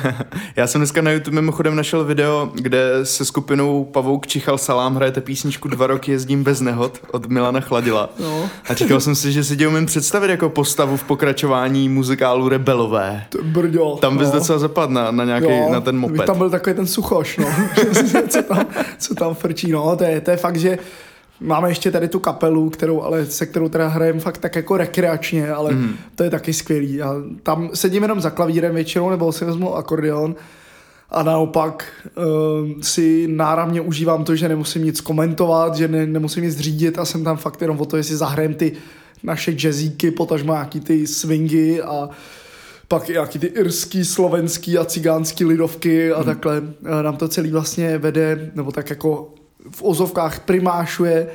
Já 0.57 0.67
jsem 0.67 0.81
dneska 0.81 1.03
na 1.03 1.11
YouTube 1.11 1.35
mimochodem 1.35 1.77
našel 1.77 2.05
video, 2.05 2.51
kde 2.55 2.91
se 3.03 3.25
skupinou 3.25 3.85
Pavouk 3.85 4.27
Čichal 4.27 4.59
Salám 4.59 4.97
hrajete 4.97 5.21
písničku 5.21 5.69
Dva 5.69 5.87
roky 5.87 6.13
jezdím 6.13 6.45
bez 6.45 6.61
nehod 6.61 7.01
od 7.13 7.27
Milana 7.27 7.61
Chladila. 7.61 8.11
No. 8.21 8.51
A 8.69 8.75
říkal 8.75 9.01
jsem 9.01 9.15
si, 9.15 9.33
že 9.33 9.45
si 9.45 9.57
tě 9.57 9.69
umím 9.69 9.87
představit 9.87 10.31
jako 10.31 10.49
postavu 10.49 10.97
v 10.97 11.05
pokračování 11.05 11.89
muzikálu 11.89 12.49
Rebelové. 12.49 13.25
Brďo. 13.43 13.97
Tam 13.97 14.19
bys 14.19 14.29
no. 14.29 14.35
docela 14.35 14.59
zapad 14.59 14.91
na, 14.91 15.11
na 15.11 15.25
nějaký, 15.25 15.51
jo, 15.51 15.69
na 15.73 15.81
ten 15.81 15.99
moped. 15.99 16.27
Tam 16.27 16.39
byl 16.39 16.51
takový 16.51 16.77
ten 16.77 16.87
suchoš, 16.87 17.37
no. 17.37 17.49
co, 18.29 18.43
tam, 18.43 18.67
co 18.99 19.15
tam 19.15 19.35
frčí, 19.35 19.73
no. 19.73 19.97
To 19.97 20.05
je, 20.05 20.21
to 20.21 20.31
je 20.31 20.37
fakt, 20.37 20.57
že 20.57 20.79
Máme 21.41 21.71
ještě 21.71 21.91
tady 21.91 22.09
tu 22.09 22.21
kapelu, 22.21 22.71
kterou, 22.71 23.03
ale 23.03 23.27
se 23.27 23.47
kterou 23.47 23.69
teda 23.69 23.89
hrajeme 23.89 24.21
fakt 24.21 24.39
tak 24.39 24.57
jako 24.57 24.77
rekreačně, 24.77 25.53
ale 25.53 25.73
mm. 25.73 25.95
to 26.15 26.25
je 26.25 26.31
taky 26.31 26.53
skvělý. 26.53 26.95
Já 26.95 27.15
tam 27.43 27.71
sedím 27.75 28.03
jenom 28.03 28.21
za 28.21 28.31
klavírem 28.31 28.75
většinou, 28.75 29.11
nebo 29.11 29.33
si 29.33 29.45
vezmu 29.45 29.77
akordeon 29.77 30.37
a 31.11 31.23
naopak 31.23 31.87
uh, 32.17 32.81
si 32.81 33.27
náramně 33.29 33.81
užívám 33.81 34.25
to, 34.25 34.37
že 34.37 34.49
nemusím 34.49 34.85
nic 34.85 35.01
komentovat, 35.01 35.75
že 35.75 35.89
ne, 35.89 36.07
nemusím 36.07 36.45
nic 36.45 36.59
řídit 36.59 36.99
a 36.99 37.05
jsem 37.05 37.25
tam 37.25 37.37
fakt 37.37 37.61
jenom 37.61 37.81
o 37.81 37.85
to, 37.85 37.97
jestli 37.97 38.17
zahrajem 38.17 38.55
ty 38.55 38.73
naše 39.23 39.53
jazzíky, 39.53 40.11
potažmo 40.11 40.53
nějaký 40.53 40.81
ty 40.81 41.07
swingy 41.07 41.83
a 41.83 42.09
pak 42.89 43.09
i 43.09 43.13
nějaký 43.13 43.39
ty 43.39 43.47
irský, 43.47 44.05
slovenský 44.05 44.79
a 44.79 44.85
cigánský 44.85 45.45
lidovky 45.45 46.13
a 46.13 46.17
hmm. 46.17 46.25
takhle. 46.25 46.63
A 46.91 47.03
nám 47.03 47.17
to 47.17 47.29
celý 47.29 47.51
vlastně 47.51 47.99
vede, 47.99 48.51
nebo 48.55 48.73
tak 48.73 48.91
jako 48.91 49.35
v 49.71 49.83
ozovkách 49.83 50.41
primášuje 50.41 51.27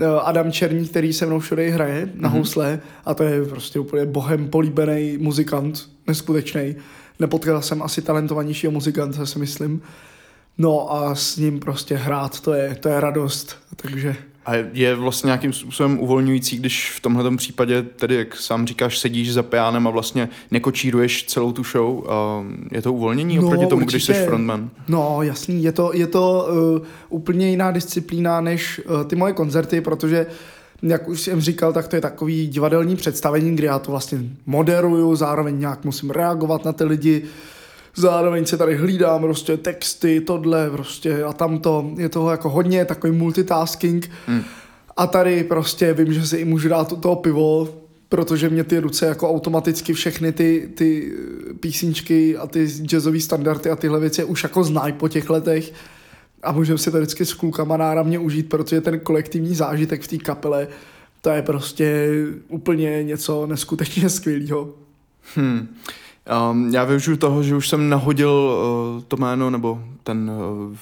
eh, 0.00 0.06
Adam 0.22 0.52
Černý, 0.52 0.88
který 0.88 1.12
se 1.12 1.26
mnou 1.26 1.38
všude 1.38 1.70
hraje 1.70 2.08
na 2.14 2.28
Mhm. 2.28 2.38
housle 2.38 2.80
a 3.04 3.14
to 3.14 3.22
je 3.22 3.44
prostě 3.44 3.78
úplně 3.78 4.06
bohem 4.06 4.48
políbený 4.48 5.18
muzikant, 5.18 5.88
neskutečný. 6.06 6.76
Nepotkal 7.18 7.62
jsem 7.62 7.82
asi 7.82 8.02
talentovanějšího 8.02 8.72
muzikanta, 8.72 9.26
si 9.26 9.38
myslím. 9.38 9.82
No 10.58 10.92
a 10.92 11.14
s 11.14 11.36
ním 11.36 11.60
prostě 11.60 11.96
hrát, 11.96 12.40
to 12.40 12.52
je, 12.52 12.74
to 12.74 12.88
je 12.88 13.00
radost, 13.00 13.56
takže... 13.76 14.16
A 14.46 14.54
je 14.72 14.94
vlastně 14.94 15.28
nějakým 15.28 15.52
způsobem 15.52 15.98
uvolňující, 16.00 16.56
když 16.58 16.90
v 16.90 17.00
tomhle 17.00 17.36
případě, 17.36 17.82
tedy 17.82 18.14
jak 18.14 18.36
sám 18.36 18.66
říkáš, 18.66 18.98
sedíš 18.98 19.32
za 19.32 19.42
pianem 19.42 19.86
a 19.86 19.90
vlastně 19.90 20.28
nekočíruješ 20.50 21.24
celou 21.24 21.52
tu 21.52 21.64
show. 21.64 22.10
A 22.10 22.44
je 22.72 22.82
to 22.82 22.92
uvolnění 22.92 23.36
No, 23.36 23.46
oproti 23.46 23.66
tomu, 23.66 23.84
když 23.84 23.94
určitě. 23.94 24.14
jsi 24.14 24.24
frontman? 24.24 24.70
No, 24.88 25.18
jasný, 25.22 25.64
je 25.64 25.72
to, 25.72 25.90
je 25.94 26.06
to 26.06 26.48
uh, 26.78 26.86
úplně 27.08 27.50
jiná 27.50 27.70
disciplína 27.70 28.40
než 28.40 28.80
uh, 28.90 29.04
ty 29.04 29.16
moje 29.16 29.32
koncerty, 29.32 29.80
protože 29.80 30.26
jak 30.82 31.08
už 31.08 31.20
jsem 31.20 31.40
říkal, 31.40 31.72
tak 31.72 31.88
to 31.88 31.96
je 31.96 32.02
takový 32.02 32.46
divadelní 32.46 32.96
představení, 32.96 33.56
kdy 33.56 33.66
já 33.66 33.78
to 33.78 33.90
vlastně 33.90 34.18
moderuju, 34.46 35.16
zároveň 35.16 35.58
nějak 35.60 35.84
musím 35.84 36.10
reagovat 36.10 36.64
na 36.64 36.72
ty 36.72 36.84
lidi, 36.84 37.22
zároveň 37.96 38.46
se 38.46 38.56
tady 38.56 38.76
hlídám 38.76 39.22
prostě 39.22 39.56
texty, 39.56 40.20
tohle 40.20 40.70
prostě 40.70 41.24
a 41.24 41.32
tamto, 41.32 41.90
je 41.96 42.08
toho 42.08 42.30
jako 42.30 42.48
hodně, 42.48 42.84
takový 42.84 43.12
multitasking 43.12 44.10
hmm. 44.26 44.42
a 44.96 45.06
tady 45.06 45.44
prostě 45.44 45.94
vím, 45.94 46.12
že 46.12 46.26
si 46.26 46.36
i 46.36 46.44
můžu 46.44 46.68
dát 46.68 47.00
toho 47.00 47.16
pivo, 47.16 47.68
protože 48.08 48.48
mě 48.48 48.64
ty 48.64 48.78
ruce 48.78 49.06
jako 49.06 49.30
automaticky 49.30 49.92
všechny 49.92 50.32
ty, 50.32 50.70
ty 50.74 51.12
písničky 51.60 52.36
a 52.36 52.46
ty 52.46 52.66
jazzové 52.66 53.20
standardy 53.20 53.70
a 53.70 53.76
tyhle 53.76 54.00
věci 54.00 54.24
už 54.24 54.42
jako 54.42 54.64
znají 54.64 54.92
po 54.92 55.08
těch 55.08 55.30
letech 55.30 55.72
a 56.42 56.52
můžeme 56.52 56.78
si 56.78 56.90
to 56.90 56.98
vždycky 56.98 57.26
s 57.26 57.34
klukama 57.34 57.76
náramně 57.76 58.18
užít, 58.18 58.48
protože 58.48 58.80
ten 58.80 59.00
kolektivní 59.00 59.54
zážitek 59.54 60.02
v 60.02 60.08
té 60.08 60.18
kapele, 60.18 60.68
to 61.20 61.30
je 61.30 61.42
prostě 61.42 62.08
úplně 62.48 63.02
něco 63.02 63.46
neskutečně 63.46 64.10
skvělého. 64.10 64.74
Hmm. 65.34 65.68
Um, 66.50 66.74
já 66.74 66.84
využiju 66.84 67.16
toho, 67.16 67.42
že 67.42 67.56
už 67.56 67.68
jsem 67.68 67.88
nahodil 67.88 68.30
uh, 68.30 69.02
to 69.02 69.16
jméno 69.16 69.50
nebo 69.50 69.82
ten 70.02 70.30
uh, 70.30 70.76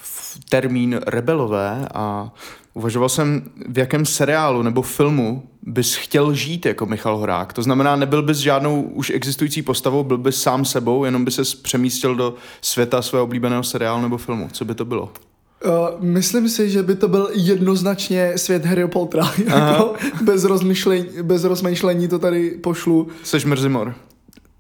termín 0.49 1.01
rebelové 1.07 1.89
a 1.95 2.33
uvažoval 2.75 3.09
jsem, 3.09 3.43
v 3.69 3.79
jakém 3.79 4.07
seriálu 4.07 4.63
nebo 4.63 4.83
filmu 4.83 5.43
bys 5.63 5.95
chtěl 5.95 6.35
žít 6.35 6.67
jako 6.67 6.87
Michal 6.87 7.17
Horák. 7.17 7.53
To 7.53 7.63
znamená, 7.63 7.97
nebyl 7.97 8.23
bys 8.23 8.39
žádnou 8.39 8.83
už 8.83 9.11
existující 9.11 9.63
postavou, 9.63 10.05
byl 10.05 10.19
bys 10.19 10.43
sám 10.43 10.65
sebou, 10.65 11.05
jenom 11.05 11.25
by 11.25 11.31
se 11.31 11.43
přemístil 11.63 12.15
do 12.15 12.35
světa 12.61 13.03
svého 13.03 13.25
oblíbeného 13.25 13.63
seriálu 13.63 14.03
nebo 14.03 14.19
filmu. 14.19 14.49
Co 14.53 14.65
by 14.65 14.75
to 14.75 14.85
bylo? 14.85 15.13
Uh, 15.65 16.05
myslím 16.05 16.49
si, 16.49 16.71
že 16.71 16.83
by 16.83 16.95
to 16.95 17.09
byl 17.09 17.31
jednoznačně 17.35 18.33
svět 18.37 18.65
Harry 18.65 18.89
Pottera. 18.89 19.33
jako 19.47 19.95
bez, 20.23 20.45
rozmyšlení, 20.45 21.07
bez 21.23 21.45
rozmýšlení 21.45 22.09
to 22.09 22.19
tady 22.19 22.51
pošlu. 22.51 23.09
Seš 23.23 23.45
Mrzimor. 23.45 23.95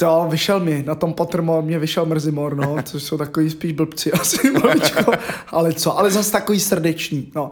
To 0.00 0.26
vyšel 0.30 0.61
mi, 0.61 0.85
na 0.87 0.95
tom 0.95 1.12
Pottermore 1.12 1.66
mě 1.66 1.78
vyšel 1.78 2.07
Mrzimor, 2.07 2.57
no, 2.57 2.76
což 2.83 3.02
jsou 3.02 3.19
takový 3.19 3.50
spíš 3.50 3.73
blbci 3.73 4.12
asi, 4.21 4.50
maličko. 4.50 5.12
ale 5.49 5.73
co, 5.73 5.99
ale 5.99 6.11
zase 6.11 6.33
takový 6.33 6.61
srdeční, 6.61 7.33
no. 7.35 7.50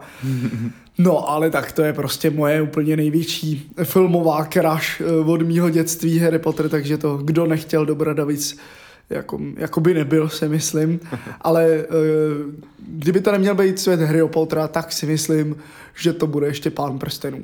No, 0.97 1.29
ale 1.29 1.49
tak 1.49 1.71
to 1.71 1.81
je 1.81 1.93
prostě 1.93 2.29
moje 2.29 2.61
úplně 2.61 2.97
největší 2.97 3.71
filmová 3.83 4.45
crush 4.45 5.01
eh, 5.01 5.05
od 5.25 5.41
mýho 5.41 5.69
dětství 5.69 6.19
Harry 6.19 6.39
Potter, 6.39 6.69
takže 6.69 6.97
to, 6.97 7.17
kdo 7.17 7.45
nechtěl 7.45 7.85
do 7.85 7.95
Bradavic, 7.95 8.57
jako, 9.09 9.39
jako 9.55 9.79
by 9.79 9.93
nebyl, 9.93 10.29
si 10.29 10.49
myslím. 10.49 10.99
Ale 11.41 11.65
eh, 11.65 11.85
kdyby 12.87 13.21
to 13.21 13.31
neměl 13.31 13.55
být 13.55 13.79
svět 13.79 14.01
Harry 14.01 14.27
Pottera, 14.27 14.67
tak 14.67 14.91
si 14.91 15.05
myslím, 15.05 15.55
že 15.95 16.13
to 16.13 16.27
bude 16.27 16.47
ještě 16.47 16.69
Pán 16.69 16.99
prstenů. 16.99 17.41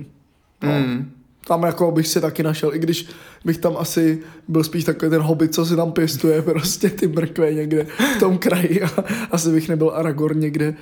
No. 0.64 0.72
Mm. 0.72 1.12
Tam 1.48 1.64
jako 1.64 1.92
bych 1.92 2.08
si 2.08 2.22
taky 2.22 2.44
našel, 2.44 2.76
i 2.76 2.80
když 2.80 3.08
bych 3.46 3.58
tam 3.58 3.76
asi 3.78 4.20
byl 4.48 4.64
spíš 4.64 4.84
takový 4.84 5.12
ten 5.12 5.22
hobit, 5.22 5.54
co 5.54 5.66
si 5.66 5.76
tam 5.76 5.92
pěstuje 5.92 6.42
prostě 6.42 6.90
ty 6.90 7.08
mrkve 7.08 7.54
někde 7.54 7.88
v 8.16 8.20
tom 8.20 8.38
kraji 8.38 8.82
a 8.82 8.90
asi 9.32 9.50
bych 9.50 9.70
nebyl 9.70 9.92
Aragorn 9.96 10.40
někde. 10.40 10.76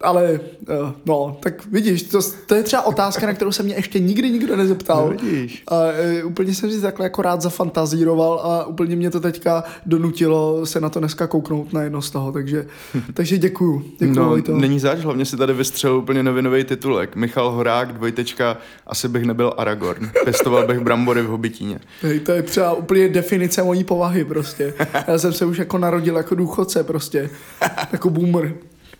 Ale 0.00 0.40
uh, 0.82 0.90
no, 1.06 1.36
tak 1.42 1.66
vidíš, 1.66 2.02
to, 2.02 2.18
to 2.46 2.54
je 2.54 2.62
třeba 2.62 2.82
otázka, 2.82 3.26
na 3.26 3.32
kterou 3.32 3.52
se 3.52 3.62
mě 3.62 3.74
ještě 3.74 3.98
nikdy 3.98 4.30
nikdo 4.30 4.56
nezeptal. 4.56 5.04
No, 5.06 5.10
vidíš. 5.10 5.62
A 5.68 5.74
uh, 6.22 6.26
úplně 6.26 6.54
jsem 6.54 6.70
si 6.70 6.80
takhle 6.80 7.06
jako 7.06 7.22
rád 7.22 7.42
zafantazíroval 7.42 8.40
a 8.42 8.66
úplně 8.66 8.96
mě 8.96 9.10
to 9.10 9.20
teďka 9.20 9.64
donutilo 9.86 10.66
se 10.66 10.80
na 10.80 10.90
to 10.90 10.98
dneska 10.98 11.26
kouknout 11.26 11.72
na 11.72 11.82
jedno 11.82 12.02
z 12.02 12.10
toho, 12.10 12.32
takže, 12.32 12.66
takže 13.14 13.38
děkuju. 13.38 13.84
Děkuju 13.98 14.14
No, 14.14 14.28
Vojto. 14.28 14.54
není 14.58 14.80
zač, 14.80 14.98
hlavně 14.98 15.24
si 15.24 15.36
tady 15.36 15.52
vystřelil 15.52 15.96
úplně 15.96 16.22
novinový 16.22 16.64
titulek. 16.64 17.16
Michal 17.16 17.50
Horák, 17.50 17.92
dvojtečka, 17.92 18.56
asi 18.86 19.08
bych 19.08 19.24
nebyl 19.24 19.54
Aragorn. 19.56 20.10
Pěstoval 20.24 20.66
bych 20.66 20.80
brambory 20.80 21.22
v 21.22 21.26
Hobitíně. 21.26 21.78
Hej, 22.02 22.20
to 22.20 22.32
je 22.32 22.42
třeba 22.42 22.72
úplně 22.72 23.08
definice 23.08 23.62
mojí 23.62 23.84
povahy 23.84 24.24
prostě. 24.24 24.74
Já 25.08 25.18
jsem 25.18 25.32
se 25.32 25.44
už 25.46 25.58
jako 25.58 25.78
narodil 25.78 26.16
jako 26.16 26.34
důchodce 26.34 26.84
prostě. 26.84 27.30
Jako 27.92 28.10
boomer. 28.10 28.54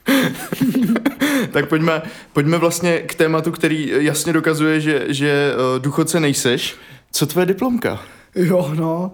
Tak 1.52 1.68
pojďme, 1.68 2.02
pojďme 2.32 2.58
vlastně 2.58 2.98
k 2.98 3.14
tématu, 3.14 3.52
který 3.52 3.92
jasně 3.98 4.32
dokazuje, 4.32 4.80
že, 4.80 5.04
že 5.08 5.54
uh, 5.54 5.82
důchodce 5.82 6.20
nejseš. 6.20 6.76
Co 7.12 7.26
tvoje 7.26 7.46
diplomka? 7.46 8.00
Jo, 8.34 8.70
no. 8.74 9.12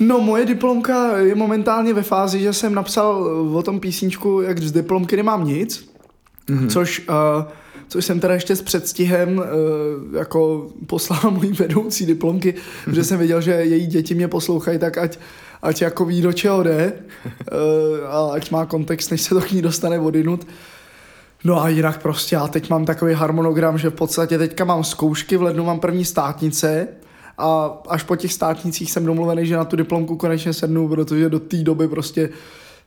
No, 0.00 0.20
moje 0.20 0.46
diplomka 0.46 1.18
je 1.18 1.34
momentálně 1.34 1.94
ve 1.94 2.02
fázi, 2.02 2.40
že 2.40 2.52
jsem 2.52 2.74
napsal 2.74 3.22
o 3.54 3.62
tom 3.62 3.80
písničku, 3.80 4.40
jak 4.40 4.58
z 4.58 4.72
diplomky 4.72 5.16
nemám 5.16 5.46
nic, 5.46 5.90
mm-hmm. 6.48 6.68
což, 6.68 7.08
uh, 7.08 7.14
což 7.88 8.04
jsem 8.04 8.20
teda 8.20 8.34
ještě 8.34 8.56
s 8.56 8.62
předstihem 8.62 9.38
uh, 9.38 9.44
jako 10.16 10.70
poslal 10.86 11.20
můj 11.30 11.52
vedoucí 11.52 12.06
diplomky, 12.06 12.54
že 12.92 13.04
jsem 13.04 13.18
věděl, 13.18 13.40
že 13.40 13.52
její 13.52 13.86
děti 13.86 14.14
mě 14.14 14.28
poslouchají, 14.28 14.78
tak 14.78 14.98
ať, 14.98 15.18
ať 15.62 15.82
jako 15.82 16.04
ví, 16.04 16.22
do 16.22 16.32
čeho 16.32 16.62
jde 16.62 16.92
uh, 16.92 18.14
a 18.14 18.32
ať 18.32 18.50
má 18.50 18.66
kontext, 18.66 19.10
než 19.10 19.20
se 19.20 19.34
to 19.34 19.40
k 19.40 19.52
ní 19.52 19.62
dostane 19.62 19.98
odinut. 19.98 20.46
No 21.44 21.62
a 21.62 21.68
jinak 21.68 22.02
prostě 22.02 22.36
já 22.36 22.48
teď 22.48 22.70
mám 22.70 22.84
takový 22.84 23.14
harmonogram, 23.14 23.78
že 23.78 23.90
v 23.90 23.94
podstatě 23.94 24.38
teďka 24.38 24.64
mám 24.64 24.84
zkoušky, 24.84 25.36
v 25.36 25.42
lednu 25.42 25.64
mám 25.64 25.80
první 25.80 26.04
státnice 26.04 26.88
a 27.38 27.78
až 27.88 28.02
po 28.02 28.16
těch 28.16 28.32
státnicích 28.32 28.92
jsem 28.92 29.06
domluvený, 29.06 29.46
že 29.46 29.56
na 29.56 29.64
tu 29.64 29.76
diplomku 29.76 30.16
konečně 30.16 30.52
sednu, 30.52 30.88
protože 30.88 31.28
do 31.28 31.40
té 31.40 31.56
doby 31.56 31.88
prostě 31.88 32.28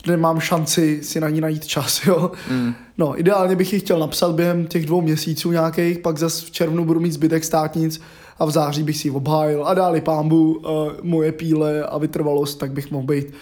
nemám 0.07 0.39
šanci 0.39 0.99
si 1.03 1.19
na 1.19 1.29
ní 1.29 1.41
najít 1.41 1.65
čas, 1.65 2.05
jo. 2.05 2.31
Mm. 2.49 2.73
No, 2.97 3.19
ideálně 3.19 3.55
bych 3.55 3.73
ji 3.73 3.79
chtěl 3.79 3.99
napsat 3.99 4.31
během 4.31 4.67
těch 4.67 4.85
dvou 4.85 5.01
měsíců 5.01 5.51
nějakých, 5.51 5.99
pak 5.99 6.17
zase 6.17 6.45
v 6.45 6.51
červnu 6.51 6.85
budu 6.85 6.99
mít 6.99 7.13
zbytek 7.13 7.43
státnic 7.43 8.01
a 8.41 8.45
v 8.45 8.51
září 8.51 8.83
bych 8.83 8.97
si 8.97 9.07
ji 9.07 9.11
obhájil 9.11 9.65
a 9.65 9.73
dáli 9.73 10.01
pámbu 10.01 10.53
uh, 10.53 10.91
moje 11.01 11.31
píle 11.31 11.83
a 11.83 11.97
vytrvalost, 11.97 12.59
tak 12.59 12.71
bych 12.71 12.91
mohl 12.91 13.07
být 13.07 13.33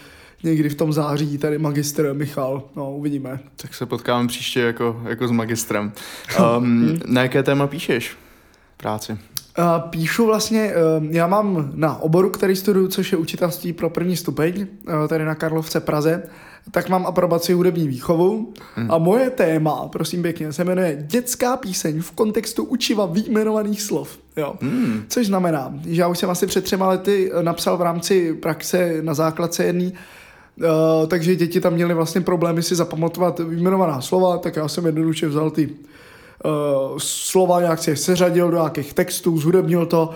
někdy 0.43 0.69
v 0.69 0.75
tom 0.75 0.93
září 0.93 1.37
tady 1.37 1.57
magistr 1.57 2.13
Michal, 2.13 2.63
no 2.75 2.91
uvidíme. 2.91 3.39
Tak 3.55 3.73
se 3.73 3.85
potkáme 3.85 4.27
příště 4.27 4.59
jako, 4.59 5.01
jako 5.09 5.27
s 5.27 5.31
magistrem. 5.31 5.91
Um, 6.57 6.99
na 7.05 7.21
jaké 7.21 7.43
téma 7.43 7.67
píšeš 7.67 8.17
práci? 8.77 9.11
Uh, 9.11 9.89
píšu 9.89 10.25
vlastně, 10.25 10.73
uh, 10.99 11.05
já 11.09 11.27
mám 11.27 11.71
na 11.75 12.01
oboru, 12.01 12.29
který 12.29 12.55
studuju, 12.55 12.87
což 12.87 13.11
je 13.11 13.17
učitelství 13.17 13.73
pro 13.73 13.89
první 13.89 14.17
stupeň, 14.17 14.67
uh, 14.87 15.07
tady 15.07 15.25
na 15.25 15.35
Karlovce 15.35 15.79
Praze, 15.79 16.23
tak 16.71 16.89
mám 16.89 17.05
aprobaci 17.05 17.53
hudební 17.53 17.87
výchovu 17.87 18.53
a 18.89 18.97
moje 18.97 19.29
téma, 19.29 19.87
prosím 19.87 20.21
pěkně, 20.21 20.53
se 20.53 20.63
jmenuje 20.63 20.97
Dětská 21.01 21.57
píseň 21.57 22.01
v 22.01 22.11
kontextu 22.11 22.63
učiva 22.63 23.05
výjmenovaných 23.05 23.81
slov. 23.81 24.19
Jo. 24.37 24.55
Což 25.07 25.27
znamená, 25.27 25.73
že 25.87 26.01
já 26.01 26.07
už 26.07 26.17
jsem 26.17 26.29
asi 26.29 26.47
před 26.47 26.63
třema 26.63 26.89
lety 26.89 27.31
eh, 27.33 27.43
napsal 27.43 27.77
v 27.77 27.81
rámci 27.81 28.33
praxe 28.33 28.97
na 29.01 29.13
základce 29.13 29.63
jedný, 29.65 29.93
Uh, 31.01 31.07
takže 31.07 31.35
děti 31.35 31.59
tam 31.61 31.73
měly 31.73 31.93
vlastně 31.93 32.21
problémy 32.21 32.63
si 32.63 32.75
zapamatovat 32.75 33.39
vyjmenovaná 33.39 34.01
slova, 34.01 34.37
tak 34.37 34.55
já 34.55 34.67
jsem 34.67 34.85
jednoduše 34.85 35.27
vzal 35.27 35.51
ty 35.51 35.69
uh, 35.69 36.97
slova, 36.97 37.61
nějak 37.61 37.79
si 37.79 37.89
je 37.89 37.95
seřadil 37.95 38.51
do 38.51 38.57
nějakých 38.57 38.93
textů, 38.93 39.37
zhudebnil 39.37 39.85
to 39.85 40.09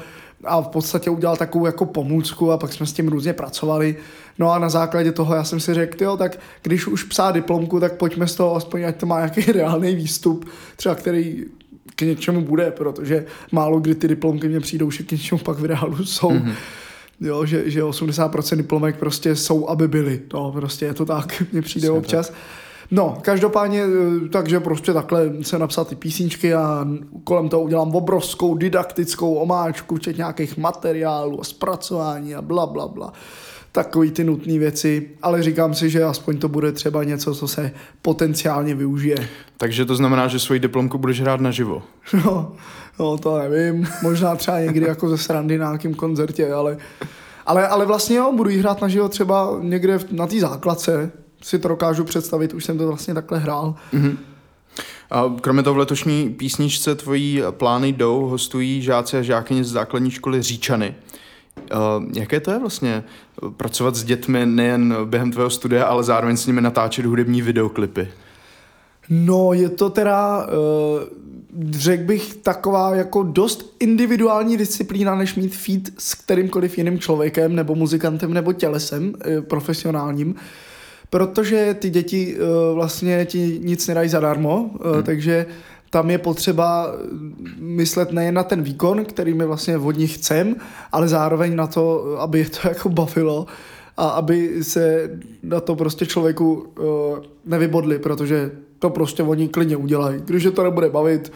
a 0.44 0.62
v 0.62 0.68
podstatě 0.68 1.10
udělal 1.10 1.38
takovou 1.38 1.66
jako 1.66 1.86
pomůcku 1.86 2.52
a 2.52 2.58
pak 2.58 2.74
jsme 2.74 2.86
s 2.86 2.94
tím 2.94 3.08
různě 3.08 3.34
pracovali. 3.34 3.96
No 4.40 4.52
a 4.52 4.60
na 4.60 4.70
základě 4.70 5.12
toho 5.12 5.36
já 5.36 5.44
jsem 5.44 5.60
si 5.60 5.74
řekl, 5.74 6.04
jo, 6.04 6.18
tak 6.18 6.40
když 6.62 6.88
už 6.88 7.04
psát 7.04 7.32
diplomku, 7.32 7.80
tak 7.80 7.98
pojďme 7.98 8.28
z 8.28 8.36
toho 8.36 8.56
aspoň, 8.56 8.84
ať 8.84 8.96
to 8.96 9.06
má 9.06 9.18
nějaký 9.18 9.42
reálný 9.52 9.96
výstup, 9.96 10.50
třeba 10.76 10.96
který 10.96 11.46
k 11.96 12.02
něčemu 12.02 12.42
bude, 12.42 12.72
protože 12.72 13.26
málo 13.52 13.80
kdy 13.80 13.96
ty 13.96 14.08
diplomky 14.08 14.48
mě 14.48 14.60
přijdou, 14.60 14.92
že 14.92 15.04
k 15.04 15.12
něčemu 15.12 15.40
pak 15.40 15.60
v 15.60 15.66
reálu 15.66 16.06
jsou. 16.06 16.30
Mm-hmm. 16.30 16.54
Jo, 17.22 17.46
že, 17.46 17.70
že 17.70 17.84
80% 17.84 18.58
diplomek 18.58 18.98
prostě 18.98 19.36
jsou, 19.36 19.68
aby 19.68 19.88
byly. 19.88 20.22
No, 20.34 20.52
prostě 20.52 20.86
je 20.86 20.94
to 20.94 21.06
tak, 21.06 21.44
mně 21.52 21.62
přijde 21.62 21.88
Přesně 21.88 22.00
občas. 22.00 22.34
No, 22.92 23.18
každopádně, 23.22 23.84
eh, 23.84 24.30
takže 24.30 24.60
prostě 24.60 24.94
takhle 24.94 25.32
se 25.42 25.60
napsat 25.60 25.88
ty 25.88 25.96
písničky 25.96 26.54
a 26.54 26.88
kolem 27.24 27.50
toho 27.50 27.64
udělám 27.64 27.96
obrovskou 27.96 28.56
didaktickou 28.56 29.34
omáčku, 29.34 29.96
včetně 29.96 30.22
nějakých 30.22 30.58
materiálů 30.58 31.42
a 31.42 31.44
zpracování 31.44 32.36
a 32.36 32.42
bla, 32.42 32.66
bla, 32.66 32.88
bla. 32.88 33.14
Takový 33.76 34.12
ty 34.12 34.24
nutné 34.24 34.60
věci, 34.60 35.10
ale 35.22 35.44
říkám 35.44 35.74
si, 35.74 35.90
že 35.90 36.04
aspoň 36.04 36.38
to 36.38 36.50
bude 36.50 36.72
třeba 36.72 37.04
něco, 37.04 37.36
co 37.36 37.48
se 37.48 37.72
potenciálně 38.02 38.76
využije. 38.76 39.30
Takže 39.58 39.86
to 39.86 39.96
znamená, 39.96 40.28
že 40.28 40.40
svoji 40.40 40.60
diplomku 40.60 40.98
budeš 40.98 41.22
hrát 41.22 41.42
naživo. 41.42 41.84
No, 42.26 42.56
no 43.00 43.18
to 43.18 43.38
nevím, 43.38 43.88
možná 44.02 44.36
třeba 44.36 44.60
někdy 44.60 44.86
jako 44.86 45.10
ze 45.10 45.18
srandy 45.18 45.58
na 45.58 45.66
nějakém 45.66 45.94
koncertě, 45.94 46.54
ale, 46.54 46.78
ale, 47.46 47.68
ale 47.68 47.86
vlastně 47.86 48.18
jo, 48.18 48.34
budu 48.36 48.50
jí 48.50 48.58
hrát 48.58 48.82
na 48.82 48.88
živo 48.88 49.10
třeba 49.10 49.58
někde 49.62 50.00
na 50.12 50.28
té 50.28 50.40
základce, 50.40 51.12
si 51.42 51.60
to 51.60 51.68
dokážu 51.68 52.04
představit, 52.04 52.54
už 52.54 52.66
jsem 52.66 52.78
to 52.78 52.88
vlastně 52.88 53.14
takhle 53.14 53.40
hrál. 53.40 53.76
A 55.12 55.36
kromě 55.42 55.64
toho 55.64 55.74
v 55.74 55.78
letošní 55.78 56.30
písničce 56.30 56.96
tvojí 56.96 57.42
plány 57.52 57.92
jdou, 57.92 58.26
hostují 58.26 58.82
žáci 58.82 59.18
a 59.18 59.22
žákyně 59.22 59.64
z 59.64 59.72
základní 59.72 60.12
školy 60.12 60.42
Říčany. 60.42 60.96
Uh, 61.72 62.06
jaké 62.16 62.40
to 62.40 62.52
je 62.52 62.60
vlastně 62.60 63.04
pracovat 63.58 63.96
s 63.96 64.04
dětmi 64.04 64.46
nejen 64.46 64.96
během 65.06 65.32
tvého 65.32 65.50
studia, 65.50 65.86
ale 65.86 66.04
zároveň 66.04 66.38
s 66.38 66.48
nimi 66.48 66.62
natáčet 66.62 67.06
hudební 67.06 67.42
videoklipy? 67.42 68.08
No, 69.10 69.54
je 69.54 69.70
to 69.70 69.90
teda, 69.90 70.48
uh, 70.48 71.72
řekl 71.72 72.04
bych, 72.04 72.36
taková 72.36 72.96
jako 72.96 73.24
dost 73.24 73.76
individuální 73.80 74.58
disciplína, 74.58 75.16
než 75.16 75.36
mít 75.36 75.56
feed 75.56 75.90
s 75.98 76.14
kterýmkoliv 76.14 76.78
jiným 76.78 77.00
člověkem, 77.00 77.56
nebo 77.56 77.76
muzikantem, 77.76 78.34
nebo 78.34 78.54
tělesem 78.54 79.04
uh, 79.04 79.44
profesionálním, 79.44 80.36
protože 81.10 81.74
ty 81.80 81.90
děti 81.90 82.36
uh, 82.36 82.76
vlastně 82.76 83.26
ti 83.26 83.60
nic 83.64 83.88
nedají 83.88 84.10
zadarmo, 84.10 84.64
uh, 84.64 84.94
hmm. 84.94 85.04
takže 85.04 85.46
tam 85.94 86.10
je 86.10 86.18
potřeba 86.18 86.92
myslet 87.60 88.12
nejen 88.12 88.34
na 88.34 88.44
ten 88.44 88.62
výkon, 88.62 89.06
který 89.06 89.34
my 89.34 89.46
vlastně 89.46 89.78
od 89.78 89.98
nich 89.98 90.16
chcem, 90.16 90.56
ale 90.92 91.08
zároveň 91.08 91.56
na 91.56 91.68
to, 91.68 92.16
aby 92.20 92.40
je 92.40 92.50
to 92.50 92.68
jako 92.68 92.90
bavilo 92.90 93.46
a 93.98 94.08
aby 94.10 94.64
se 94.64 95.10
na 95.44 95.60
to 95.60 95.76
prostě 95.76 96.06
člověku 96.06 96.54
uh, 96.54 96.86
nevybodli, 97.46 98.00
protože 98.00 98.52
to 98.80 98.90
prostě 98.90 99.24
oni 99.24 99.48
klidně 99.48 99.78
udělají. 99.78 100.22
Když 100.26 100.44
je 100.44 100.52
to 100.52 100.64
nebude 100.64 100.90
bavit, 100.90 101.32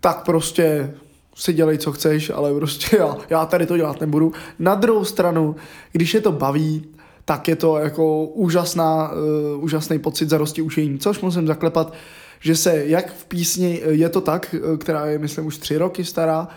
tak 0.00 0.24
prostě 0.24 0.94
si 1.34 1.52
dělej, 1.52 1.78
co 1.78 1.92
chceš, 1.92 2.30
ale 2.34 2.54
prostě 2.54 2.96
já, 2.96 3.16
já 3.30 3.46
tady 3.46 3.66
to 3.66 3.76
dělat 3.76 4.00
nebudu. 4.00 4.32
Na 4.58 4.74
druhou 4.74 5.04
stranu, 5.04 5.56
když 5.92 6.14
je 6.14 6.20
to 6.20 6.32
baví, 6.32 6.84
tak 7.24 7.48
je 7.48 7.56
to 7.56 7.76
jako 7.76 8.24
úžasná, 8.24 9.12
uh, 9.12 9.64
úžasný 9.64 9.98
pocit 9.98 10.28
zarosti 10.28 10.62
učení, 10.62 10.98
což 10.98 11.20
musím 11.20 11.46
zaklepat, 11.46 11.92
že 12.44 12.56
se 12.56 12.86
jak 12.86 13.12
v 13.14 13.24
písni 13.24 13.80
eh, 13.84 13.92
Je 13.92 14.08
to 14.08 14.20
tak, 14.20 14.54
eh, 14.54 14.76
která 14.76 15.06
je, 15.06 15.18
myslím, 15.18 15.46
už 15.46 15.58
tři 15.58 15.76
roky 15.76 16.04
stará, 16.04 16.48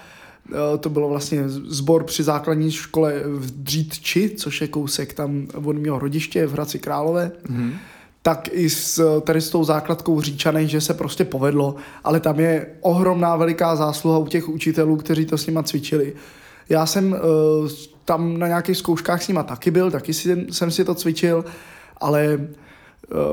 eh, 0.51 0.77
to 0.77 0.89
bylo 0.89 1.10
vlastně 1.10 1.50
sbor 1.50 2.03
při 2.03 2.24
základní 2.24 2.72
škole 2.72 3.13
v 3.25 3.51
Dřítči, 3.51 4.29
což 4.29 4.62
je 4.62 4.67
kousek 4.67 5.13
tam 5.13 5.48
od 5.65 5.77
mého 5.77 6.00
rodiště 6.00 6.46
v 6.46 6.53
Hradci 6.53 6.79
Králové, 6.79 7.32
mm-hmm. 7.50 7.72
tak 8.22 8.50
i 8.51 8.70
s 8.70 9.20
tady 9.22 9.41
s 9.41 9.50
tou 9.50 9.63
základkou 9.63 10.22
Říčanej, 10.22 10.67
že 10.67 10.82
se 10.82 10.94
prostě 10.94 11.25
povedlo, 11.25 11.75
ale 12.03 12.20
tam 12.20 12.39
je 12.39 12.67
ohromná 12.82 13.36
veliká 13.36 13.75
zásluha 13.75 14.17
u 14.17 14.27
těch 14.27 14.50
učitelů, 14.50 14.98
kteří 14.98 15.25
to 15.25 15.38
s 15.38 15.48
nima 15.48 15.63
cvičili. 15.63 16.13
Já 16.70 16.86
jsem 16.86 17.12
uh, 17.12 17.20
tam 18.06 18.38
na 18.38 18.48
nějakých 18.48 18.77
zkouškách 18.77 19.24
s 19.24 19.27
nima 19.27 19.44
taky 19.44 19.72
byl, 19.72 19.91
taky 19.91 20.13
si, 20.13 20.48
jsem 20.51 20.72
si 20.72 20.86
to 20.86 20.96
cvičil, 20.96 21.46
ale 21.98 22.38
uh, 22.38 22.48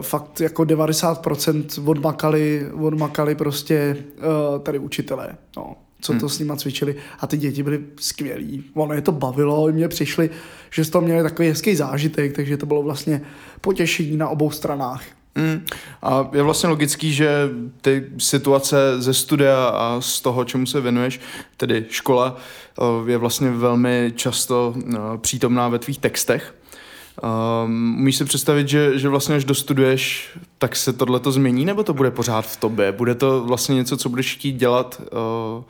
fakt 0.00 0.40
jako 0.40 0.62
90% 0.62 1.90
odmakali, 1.90 2.66
odmakali 2.72 3.34
prostě 3.34 3.96
uh, 4.16 4.62
tady 4.62 4.78
učitelé, 4.78 5.36
no, 5.56 5.76
co 6.00 6.14
to 6.14 6.28
s 6.28 6.38
nima 6.38 6.56
cvičili 6.56 6.96
a 7.20 7.26
ty 7.26 7.36
děti 7.36 7.62
byly 7.62 7.80
skvělí. 8.00 8.64
Ono 8.74 8.94
je 8.94 9.00
to 9.00 9.12
bavilo, 9.12 9.72
mě 9.72 9.88
přišli, 9.88 10.30
že 10.70 10.84
z 10.84 10.90
toho 10.90 11.02
měli 11.02 11.22
takový 11.22 11.48
hezký 11.48 11.76
zážitek, 11.76 12.36
takže 12.36 12.56
to 12.56 12.66
bylo 12.66 12.82
vlastně 12.82 13.22
potěšení 13.60 14.16
na 14.16 14.28
obou 14.28 14.50
stranách. 14.50 15.02
Mm. 15.34 15.66
A 16.02 16.28
je 16.32 16.42
vlastně 16.42 16.68
logický, 16.68 17.12
že 17.12 17.50
ty 17.80 18.06
situace 18.18 18.76
ze 19.02 19.14
studia 19.14 19.68
a 19.68 20.00
z 20.00 20.20
toho, 20.20 20.44
čemu 20.44 20.66
se 20.66 20.80
věnuješ, 20.80 21.20
tedy 21.56 21.86
škola, 21.88 22.36
eh, 22.78 23.10
je 23.10 23.18
vlastně 23.18 23.50
velmi 23.50 24.12
často 24.16 24.74
eh, 24.76 24.98
přítomná 25.18 25.68
ve 25.68 25.78
tvých 25.78 25.98
textech. 25.98 26.54
Um, 27.22 27.96
umíš 27.98 28.16
si 28.16 28.24
představit, 28.24 28.68
že, 28.68 28.98
že 28.98 29.08
vlastně 29.08 29.34
až 29.34 29.44
dostuduješ, 29.44 30.30
tak 30.58 30.76
se 30.76 30.92
tohle 30.92 31.20
to 31.20 31.32
změní, 31.32 31.64
nebo 31.64 31.82
to 31.82 31.94
bude 31.94 32.10
pořád 32.10 32.46
v 32.46 32.56
tobě? 32.56 32.92
Bude 32.92 33.14
to 33.14 33.44
vlastně 33.44 33.74
něco, 33.74 33.96
co 33.96 34.08
budeš 34.08 34.34
chtít 34.34 34.52
dělat 34.52 35.02
uh, 35.56 35.64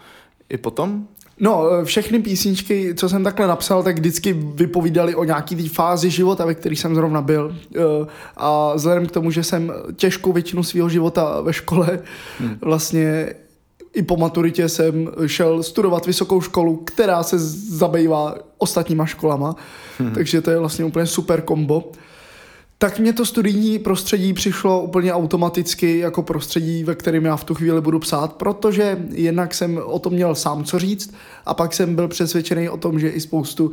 i 0.49 0.57
potom? 0.57 1.07
No, 1.41 1.71
eh, 1.73 1.85
všechny 1.85 2.19
písničky, 2.19 2.95
co 2.95 3.09
jsem 3.09 3.25
takhle 3.25 3.47
napsal, 3.47 3.83
tak 3.83 3.99
vždycky 3.99 4.33
vypovídaly 4.33 5.15
o 5.15 5.25
nějaký 5.25 5.57
té 5.57 5.69
fázi 5.69 6.11
života, 6.11 6.47
ve 6.47 6.55
které 6.55 6.77
jsem 6.77 6.95
zrovna 6.95 7.23
byl. 7.23 7.57
Eh, 7.77 7.81
A 8.37 8.75
vzhledem 8.75 9.07
k 9.07 9.11
tomu, 9.11 9.31
že 9.31 9.43
jsem 9.43 9.73
těžkou 9.97 10.33
většinu 10.33 10.63
svého 10.63 10.89
života 10.89 11.41
ve 11.41 11.53
škole, 11.53 11.99
hmm. 12.39 12.59
vlastně 12.61 13.35
i 13.95 14.03
po 14.03 14.17
maturitě 14.17 14.69
jsem 14.69 15.11
šel 15.27 15.63
studovat 15.63 16.07
vysokou 16.07 16.41
školu, 16.41 16.77
která 16.77 17.23
se 17.23 17.39
zabývá 17.39 18.35
ostatníma 18.59 19.07
školama, 19.07 19.57
hmm. 19.99 20.11
takže 20.15 20.41
to 20.41 20.51
je 20.51 20.59
vlastně 20.59 20.85
úplně 20.85 21.07
super 21.07 21.41
kombo. 21.41 21.93
Tak 22.79 22.99
mě 22.99 23.13
to 23.13 23.27
studijní 23.27 23.79
prostředí 23.79 24.33
přišlo 24.33 24.83
úplně 24.83 25.13
automaticky 25.13 25.99
jako 25.99 26.23
prostředí, 26.23 26.85
ve 26.85 26.95
kterém 26.95 27.25
já 27.25 27.37
v 27.37 27.45
tu 27.45 27.55
chvíli 27.55 27.81
budu 27.81 27.99
psát, 27.99 28.33
protože 28.33 28.99
jednak 29.11 29.55
jsem 29.55 29.81
o 29.85 29.99
tom 29.99 30.13
měl 30.13 30.35
sám 30.35 30.65
co 30.65 30.79
říct 30.79 31.15
a 31.47 31.55
pak 31.55 31.75
jsem 31.75 31.95
byl 31.95 32.09
přesvědčený 32.09 32.69
o 32.69 32.77
tom, 32.77 33.01
že 33.01 33.09
i 33.09 33.21
spoustu 33.21 33.71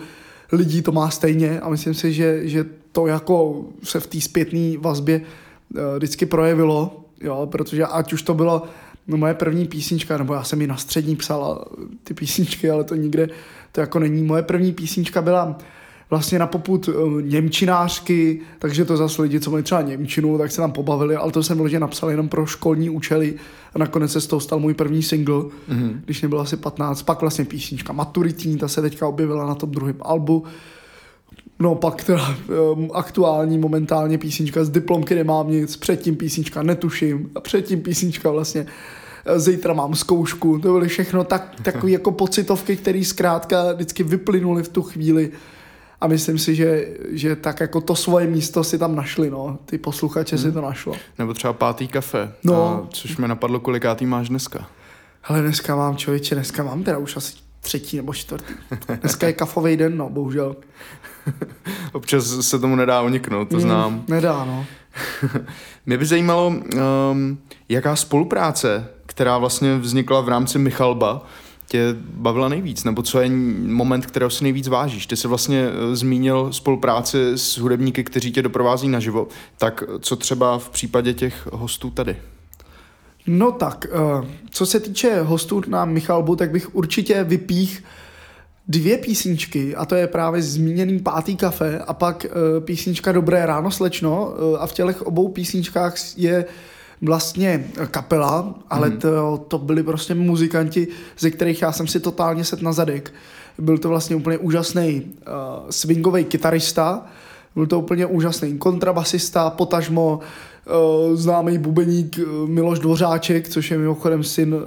lidí 0.52 0.82
to 0.82 0.92
má 0.92 1.10
stejně 1.10 1.60
a 1.60 1.70
myslím 1.70 1.94
si, 1.94 2.14
že, 2.14 2.48
že 2.48 2.66
to 2.92 3.08
jako 3.08 3.66
se 3.84 4.00
v 4.00 4.08
té 4.08 4.22
zpětné 4.22 4.78
vazbě 4.78 5.22
eh, 5.22 5.98
vždycky 5.98 6.26
projevilo, 6.26 7.06
jo, 7.22 7.48
protože 7.52 7.86
ať 7.86 8.14
už 8.14 8.22
to 8.22 8.34
bylo 8.34 8.64
no, 9.08 9.18
moje 9.18 9.34
první 9.34 9.68
písnička, 9.68 10.18
nebo 10.18 10.34
já 10.34 10.44
jsem 10.44 10.62
ji 10.62 10.68
na 10.68 10.78
střední 10.78 11.16
psala 11.16 11.66
ty 12.04 12.14
písničky, 12.14 12.70
ale 12.70 12.84
to 12.84 12.96
nikde, 12.96 13.30
to 13.72 13.82
jako 13.82 14.00
není. 14.00 14.24
Moje 14.24 14.44
první 14.44 14.72
písnička 14.72 15.22
byla 15.22 15.58
vlastně 16.10 16.40
na 16.40 16.48
poput 16.48 16.88
uh, 16.88 17.22
němčinářky, 17.22 18.42
takže 18.60 18.86
to 18.86 18.98
zase 18.98 19.22
lidi, 19.22 19.40
co 19.40 19.52
mají 19.52 19.64
třeba 19.64 19.82
němčinu, 19.82 20.38
tak 20.38 20.52
se 20.52 20.58
tam 20.58 20.72
pobavili, 20.72 21.16
ale 21.16 21.32
to 21.32 21.44
jsem 21.44 21.58
vložně 21.58 21.80
napsal 21.80 22.10
jenom 22.10 22.30
pro 22.30 22.46
školní 22.46 22.90
účely 22.90 23.34
a 23.74 23.80
nakonec 23.80 24.12
se 24.12 24.22
z 24.22 24.28
toho 24.28 24.40
stal 24.40 24.60
můj 24.60 24.74
první 24.74 25.04
single, 25.04 25.36
mm-hmm. 25.36 26.00
když 26.06 26.22
mě 26.22 26.30
bylo 26.30 26.42
asi 26.42 26.58
15, 26.58 27.02
pak 27.02 27.22
vlastně 27.22 27.46
písnička 27.46 27.94
Maturitní, 27.94 28.58
ta 28.58 28.68
se 28.68 28.82
teďka 28.82 29.08
objevila 29.08 29.48
na 29.48 29.56
tom 29.56 29.72
druhém 29.72 29.96
albu, 30.02 30.44
No 31.60 31.76
pak 31.76 32.04
teda 32.04 32.36
um, 32.74 32.90
aktuální 32.94 33.58
momentálně 33.58 34.18
písnička 34.18 34.64
z 34.64 34.70
diplomky 34.70 35.16
nemám 35.16 35.52
nic, 35.52 35.78
předtím 35.78 36.16
písnička 36.16 36.64
netuším 36.64 37.32
a 37.36 37.40
předtím 37.40 37.82
písnička 37.82 38.32
vlastně 38.32 38.66
eh, 39.26 39.40
zítra 39.40 39.74
mám 39.74 39.96
zkoušku, 39.96 40.60
to 40.60 40.74
byly 40.74 40.88
všechno 40.88 41.24
tak, 41.24 41.56
takové 41.64 41.92
jako 41.92 42.12
pocitovky, 42.12 42.78
které 42.78 43.04
zkrátka 43.06 43.74
vždycky 43.74 44.04
vyplynuly 44.04 44.64
v 44.64 44.70
tu 44.70 44.82
chvíli 44.82 45.32
a 46.02 46.08
myslím 46.08 46.38
si, 46.38 46.56
že, 46.56 46.88
že 47.10 47.36
tak 47.36 47.60
jako 47.60 47.82
to 47.82 47.96
svoje 47.96 48.28
místo 48.28 48.64
si 48.64 48.78
tam 48.78 48.96
našli, 48.96 49.30
no, 49.30 49.60
ty 49.66 49.78
posluchače 49.78 50.36
hmm. 50.36 50.46
si 50.46 50.52
to 50.52 50.62
našlo. 50.62 50.94
Nebo 51.20 51.34
třeba 51.34 51.54
pátý 51.54 51.88
kafe, 51.88 52.32
No. 52.44 52.68
a, 52.68 52.88
což 52.90 53.18
mi 53.18 53.28
napadlo, 53.28 53.60
kolikátý 53.60 54.06
máš 54.06 54.30
dneska. 54.30 54.68
Hele, 55.22 55.42
dneska 55.42 55.76
mám 55.76 55.98
člověče, 55.98 56.36
dneska 56.36 56.64
mám 56.64 56.84
teda 56.84 56.98
už 56.98 57.18
asi 57.18 57.34
třetí 57.62 57.98
nebo 57.98 58.14
čtvrtý. 58.14 58.54
Dneska 59.02 59.28
je 59.28 59.34
kafový 59.34 59.78
den, 59.78 59.98
no, 59.98 60.10
bohužel. 60.10 60.56
Občas 61.92 62.26
se 62.40 62.60
tomu 62.60 62.76
nedá 62.76 63.02
uniknout, 63.02 63.50
to 63.50 63.60
znám. 63.60 63.94
Mm, 63.94 64.04
nedá, 64.08 64.46
no. 64.46 64.66
Mě 65.86 65.98
by 65.98 66.06
zajímalo, 66.06 66.48
um, 66.48 67.38
jaká 67.70 67.96
spolupráce, 67.96 68.88
která 69.06 69.38
vlastně 69.38 69.78
vznikla 69.78 70.22
v 70.22 70.30
rámci 70.30 70.60
Michalba, 70.60 71.26
tě 71.72 71.96
bavila 72.14 72.50
nejvíc, 72.50 72.84
nebo 72.84 73.02
co 73.02 73.22
je 73.22 73.30
moment, 73.68 74.06
kterého 74.06 74.30
si 74.30 74.44
nejvíc 74.44 74.68
vážíš. 74.68 75.08
Ty 75.08 75.18
jsi 75.18 75.28
vlastně 75.28 75.70
eh, 75.70 75.96
zmínil 75.96 76.54
spolupráci 76.54 77.32
s 77.36 77.58
hudebníky, 77.58 78.04
kteří 78.04 78.32
tě 78.32 78.42
doprovází 78.42 78.90
naživo, 78.90 79.28
tak 79.58 79.84
co 80.00 80.16
třeba 80.16 80.60
v 80.60 80.70
případě 80.70 81.14
těch 81.14 81.48
hostů 81.52 81.90
tady? 81.90 82.18
No 83.28 83.52
tak, 83.52 83.86
eh, 83.92 84.28
co 84.50 84.66
se 84.66 84.80
týče 84.80 85.22
hostů 85.22 85.62
na 85.68 85.86
Michalbu, 85.86 86.36
tak 86.36 86.52
bych 86.52 86.76
určitě 86.76 87.24
vypích 87.24 87.84
dvě 88.72 88.98
písničky, 88.98 89.76
a 89.76 89.86
to 89.86 89.96
je 89.96 90.08
právě 90.08 90.42
zmíněný 90.42 91.00
Pátý 91.00 91.36
kafe 91.36 91.80
a 91.88 91.94
pak 91.94 92.26
eh, 92.26 92.30
písnička 92.60 93.12
Dobré 93.12 93.46
ráno 93.46 93.72
slečno 93.72 94.34
eh, 94.34 94.58
a 94.60 94.68
v 94.68 94.74
těch 94.74 95.02
obou 95.02 95.28
písničkách 95.28 95.94
je 96.18 96.46
vlastně 97.02 97.66
kapela, 97.92 98.56
ale 98.70 98.90
Mhm. 98.90 99.00
to, 99.00 99.46
to 99.48 99.58
byli 99.58 99.84
prostě 99.84 100.16
muzikanti, 100.16 100.88
ze 101.20 101.32
kterých 101.32 101.62
já 101.62 101.72
jsem 101.72 101.88
si 101.88 102.00
totálně 102.00 102.44
set 102.44 102.62
na 102.62 102.72
zadek. 102.72 103.14
Byl 103.58 103.78
to 103.78 103.90
vlastně 103.90 104.16
úplně 104.16 104.38
úžasný 104.38 105.02
uh, 105.02 105.70
swingový 105.70 106.24
kytarista, 106.26 107.06
byl 107.56 107.68
to 107.68 107.80
úplně 107.80 108.06
úžasný 108.06 108.58
kontrabasista, 108.58 109.50
potažmo 109.50 110.20
uh, 110.20 111.16
známý 111.16 111.58
bubeník 111.58 112.20
uh, 112.20 112.50
Miloš 112.50 112.80
Dvořáček, 112.80 113.50
což 113.50 113.72
je 113.72 113.78
mimochodem 113.78 114.24
syn 114.24 114.54
uh, 114.54 114.62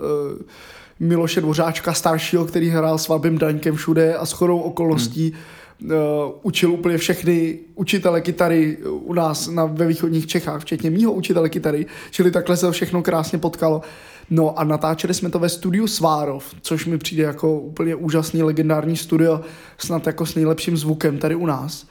Miloše 1.01 1.41
Dvořáčka 1.41 1.93
staršího, 1.93 2.45
který 2.45 2.69
hrál 2.69 2.99
s 2.99 3.09
Vabim 3.09 3.39
Daňkem 3.39 3.77
všude 3.77 4.17
a 4.17 4.27
s 4.27 4.33
chodou 4.33 4.59
okolností 4.59 5.35
hmm. 5.81 5.91
uh, 5.91 5.97
učil 6.43 6.73
úplně 6.73 6.99
všechny 6.99 7.59
učitele 7.75 8.21
kytary 8.21 8.77
u 8.91 9.13
nás 9.15 9.49
na, 9.49 9.65
ve 9.65 9.87
východních 9.87 10.27
Čechách, 10.27 10.61
včetně 10.61 10.91
mýho 10.91 11.13
učitele 11.13 11.49
kytary, 11.49 11.87
čili 12.11 12.31
takhle 12.31 12.57
se 12.57 12.67
to 12.67 12.73
všechno 12.73 13.03
krásně 13.03 13.39
potkalo. 13.39 13.83
No 14.31 14.59
a 14.59 14.65
natáčeli 14.65 15.15
jsme 15.15 15.31
to 15.31 15.39
ve 15.39 15.49
studiu 15.49 15.87
Svárov, 15.87 16.45
což 16.61 16.87
mi 16.87 16.99
přijde 16.99 17.23
jako 17.23 17.61
úplně 17.61 17.95
úžasný 17.95 18.43
legendární 18.43 18.97
studio, 18.97 19.41
snad 19.79 20.07
jako 20.07 20.27
s 20.27 20.35
nejlepším 20.35 20.77
zvukem 20.77 21.19
tady 21.19 21.35
u 21.35 21.47
nás. 21.47 21.87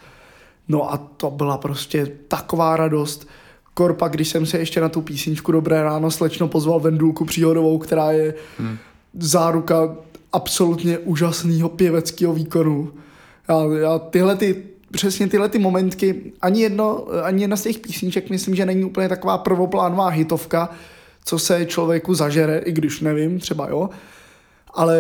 No 0.68 0.94
a 0.94 0.98
to 0.98 1.32
byla 1.32 1.58
prostě 1.58 2.12
taková 2.28 2.78
radost. 2.78 3.28
Korpa, 3.74 4.08
když 4.08 4.28
jsem 4.28 4.46
se 4.46 4.58
ještě 4.58 4.82
na 4.82 4.90
tu 4.90 5.02
písničku 5.02 5.52
Dobré 5.52 5.84
ráno 5.84 6.12
slečno 6.12 6.48
pozval 6.48 6.80
Vendulku 6.80 7.26
Příhodovou, 7.26 7.78
která 7.78 8.12
je 8.12 8.34
hmm. 8.60 8.78
Záruka 9.20 9.96
absolutně 10.34 10.98
úžasného 10.98 11.70
pěveckého 11.70 12.34
výkonu. 12.34 12.92
Já, 13.50 13.64
já 13.82 14.00
tyhle 14.00 14.36
ty, 14.36 14.64
přesně 14.92 15.28
tyhle 15.28 15.50
ty 15.50 15.60
momentky, 15.60 16.34
ani, 16.42 16.62
jedno, 16.62 17.06
ani 17.24 17.44
jedna 17.44 17.58
z 17.58 17.64
těch 17.64 17.80
písniček 17.80 18.30
myslím, 18.30 18.56
že 18.56 18.66
není 18.66 18.84
úplně 18.84 19.10
taková 19.10 19.38
prvoplánová 19.38 20.08
hitovka, 20.08 20.70
co 21.26 21.40
se 21.40 21.66
člověku 21.66 22.14
zažere, 22.14 22.58
i 22.58 22.72
když 22.72 23.02
nevím, 23.02 23.40
třeba 23.40 23.70
jo, 23.70 23.90
ale 24.76 25.00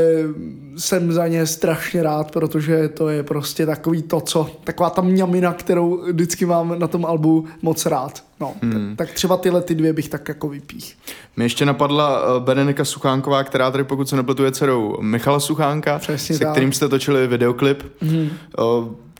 jsem 0.77 1.11
za 1.11 1.27
ně 1.27 1.45
strašně 1.45 2.03
rád, 2.03 2.31
protože 2.31 2.89
to 2.89 3.09
je 3.09 3.23
prostě 3.23 3.65
takový 3.65 4.01
to, 4.01 4.21
co, 4.21 4.49
taková 4.63 4.89
ta 4.89 5.01
mňamina, 5.01 5.53
kterou 5.53 6.03
vždycky 6.11 6.45
mám 6.45 6.79
na 6.79 6.87
tom 6.87 7.05
albu 7.05 7.45
moc 7.61 7.85
rád. 7.85 8.23
No, 8.39 8.53
hmm. 8.61 8.95
tak, 8.95 9.07
tak 9.07 9.15
třeba 9.15 9.37
tyhle 9.37 9.61
ty 9.61 9.75
dvě 9.75 9.93
bych 9.93 10.09
tak 10.09 10.27
jako 10.27 10.49
vypích. 10.49 10.97
Mě 11.35 11.45
ještě 11.45 11.65
napadla 11.65 12.21
eh, 12.21 12.39
Berenika 12.39 12.85
Suchánková, 12.85 13.43
která 13.43 13.71
tady 13.71 13.83
pokud 13.83 14.09
se 14.09 14.15
nepletuje 14.15 14.51
dcerou 14.51 14.97
Michala 15.01 15.39
Suchánka, 15.39 15.99
Přesně 15.99 16.35
se 16.35 16.43
tak. 16.43 16.51
kterým 16.51 16.73
jste 16.73 16.89
točili 16.89 17.27
videoklip. 17.27 17.83
Hmm. 18.01 18.29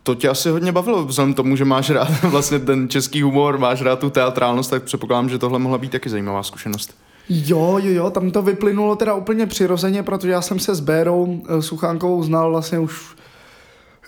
To 0.03 0.15
tě 0.15 0.29
asi 0.29 0.49
hodně 0.49 0.71
bavilo, 0.71 1.05
vzhledem 1.05 1.33
tomu, 1.33 1.55
že 1.55 1.65
máš 1.65 1.89
rád 1.89 2.23
vlastně 2.23 2.59
ten 2.59 2.89
český 2.89 3.21
humor, 3.21 3.57
máš 3.57 3.81
rád 3.81 3.99
tu 3.99 4.09
teatrálnost, 4.09 4.69
tak 4.69 4.83
předpokládám, 4.83 5.29
že 5.29 5.37
tohle 5.37 5.59
mohla 5.59 5.77
být 5.77 5.91
taky 5.91 6.09
zajímavá 6.09 6.43
zkušenost. 6.43 6.95
Jo, 7.29 7.79
jo, 7.83 7.93
jo, 7.93 8.09
tam 8.09 8.31
to 8.31 8.41
vyplynulo 8.41 8.95
teda 8.95 9.13
úplně 9.13 9.45
přirozeně, 9.45 10.03
protože 10.03 10.31
já 10.31 10.41
jsem 10.41 10.59
se 10.59 10.75
s 10.75 10.79
Bérou 10.79 11.41
eh, 11.49 11.62
Suchánkovou 11.62 12.23
znal 12.23 12.51
vlastně 12.51 12.79
už, 12.79 13.15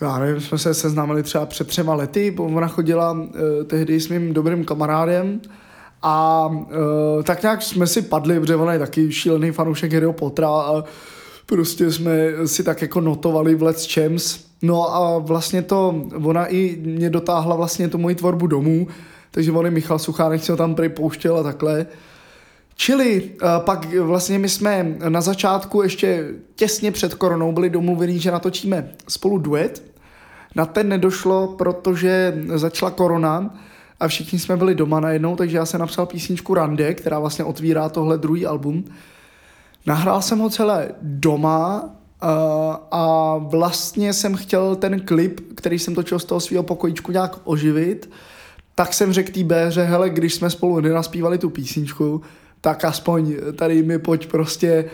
já 0.00 0.18
nevím, 0.18 0.40
jsme 0.40 0.58
se 0.58 0.74
seznámili 0.74 1.22
třeba 1.22 1.46
před 1.46 1.68
třema 1.68 1.94
lety, 1.94 2.36
ona 2.38 2.68
chodila 2.68 3.12
uh, 3.12 3.28
tehdy 3.66 4.00
s 4.00 4.08
mým 4.08 4.32
dobrým 4.34 4.64
kamarádem 4.64 5.40
a 6.02 6.46
uh, 6.46 7.22
tak 7.22 7.42
nějak 7.42 7.62
jsme 7.62 7.86
si 7.86 8.02
padli, 8.02 8.40
protože 8.40 8.56
ona 8.56 8.72
je 8.72 8.78
taky 8.78 9.12
šílený 9.12 9.50
fanoušek 9.50 9.92
Harryho 9.92 10.12
Pottera 10.12 10.48
a 10.48 10.84
prostě 11.46 11.92
jsme 11.92 12.12
si 12.46 12.64
tak 12.64 12.82
jako 12.82 13.00
notovali 13.00 13.54
v 13.54 13.62
Let's 13.62 13.94
Champs. 13.94 14.38
No 14.62 14.94
a 14.94 15.18
vlastně 15.18 15.62
to, 15.62 16.02
ona 16.24 16.46
i 16.46 16.78
mě 16.84 17.10
dotáhla 17.10 17.56
vlastně 17.56 17.88
tu 17.88 17.98
moji 17.98 18.14
tvorbu 18.14 18.46
domů, 18.46 18.88
takže 19.30 19.52
on 19.52 19.70
Michal 19.70 19.98
Suchánek 19.98 20.44
si 20.44 20.52
ho 20.52 20.56
tam 20.56 20.74
připouštěl 20.74 21.36
a 21.36 21.42
takhle. 21.42 21.86
Čili 22.78 23.22
uh, 23.22 23.48
pak 23.64 23.94
vlastně 23.94 24.38
my 24.38 24.48
jsme 24.48 24.96
na 25.08 25.20
začátku 25.20 25.82
ještě 25.82 26.34
těsně 26.54 26.92
před 26.92 27.14
koronou 27.14 27.52
byli 27.52 27.70
domluveni, 27.70 28.18
že 28.18 28.30
natočíme 28.30 28.90
spolu 29.08 29.38
duet. 29.38 29.82
Na 30.54 30.66
ten 30.66 30.88
nedošlo, 30.88 31.48
protože 31.48 32.42
začala 32.54 32.90
korona 32.90 33.54
a 34.00 34.08
všichni 34.08 34.38
jsme 34.38 34.56
byli 34.56 34.74
doma 34.74 35.00
najednou, 35.00 35.36
takže 35.36 35.56
já 35.56 35.66
jsem 35.66 35.80
napsal 35.80 36.06
písničku 36.06 36.54
Rande, 36.54 36.94
která 36.94 37.18
vlastně 37.18 37.44
otvírá 37.44 37.88
tohle 37.88 38.18
druhý 38.18 38.46
album. 38.46 38.84
Nahrál 39.86 40.22
jsem 40.22 40.38
ho 40.38 40.50
celé 40.50 40.88
doma 41.02 41.82
uh, 41.82 41.88
a 42.90 43.36
vlastně 43.36 44.12
jsem 44.12 44.34
chtěl 44.34 44.76
ten 44.76 45.00
klip, 45.00 45.40
který 45.54 45.78
jsem 45.78 45.94
točil 45.94 46.18
z 46.18 46.24
toho 46.24 46.40
svého 46.40 46.62
pokojíčku 46.62 47.12
nějak 47.12 47.38
oživit, 47.44 48.10
tak 48.74 48.94
jsem 48.94 49.12
řekl 49.12 49.32
té 49.32 49.44
Béře, 49.44 49.82
hele, 49.82 50.10
když 50.10 50.34
jsme 50.34 50.50
spolu 50.50 50.80
nenaspívali 50.80 51.38
tu 51.38 51.50
písničku, 51.50 52.22
tak 52.66 52.84
aspoň 52.84 53.36
tady 53.56 53.82
mi 53.82 53.98
pojď 53.98 54.26
prostě 54.26 54.84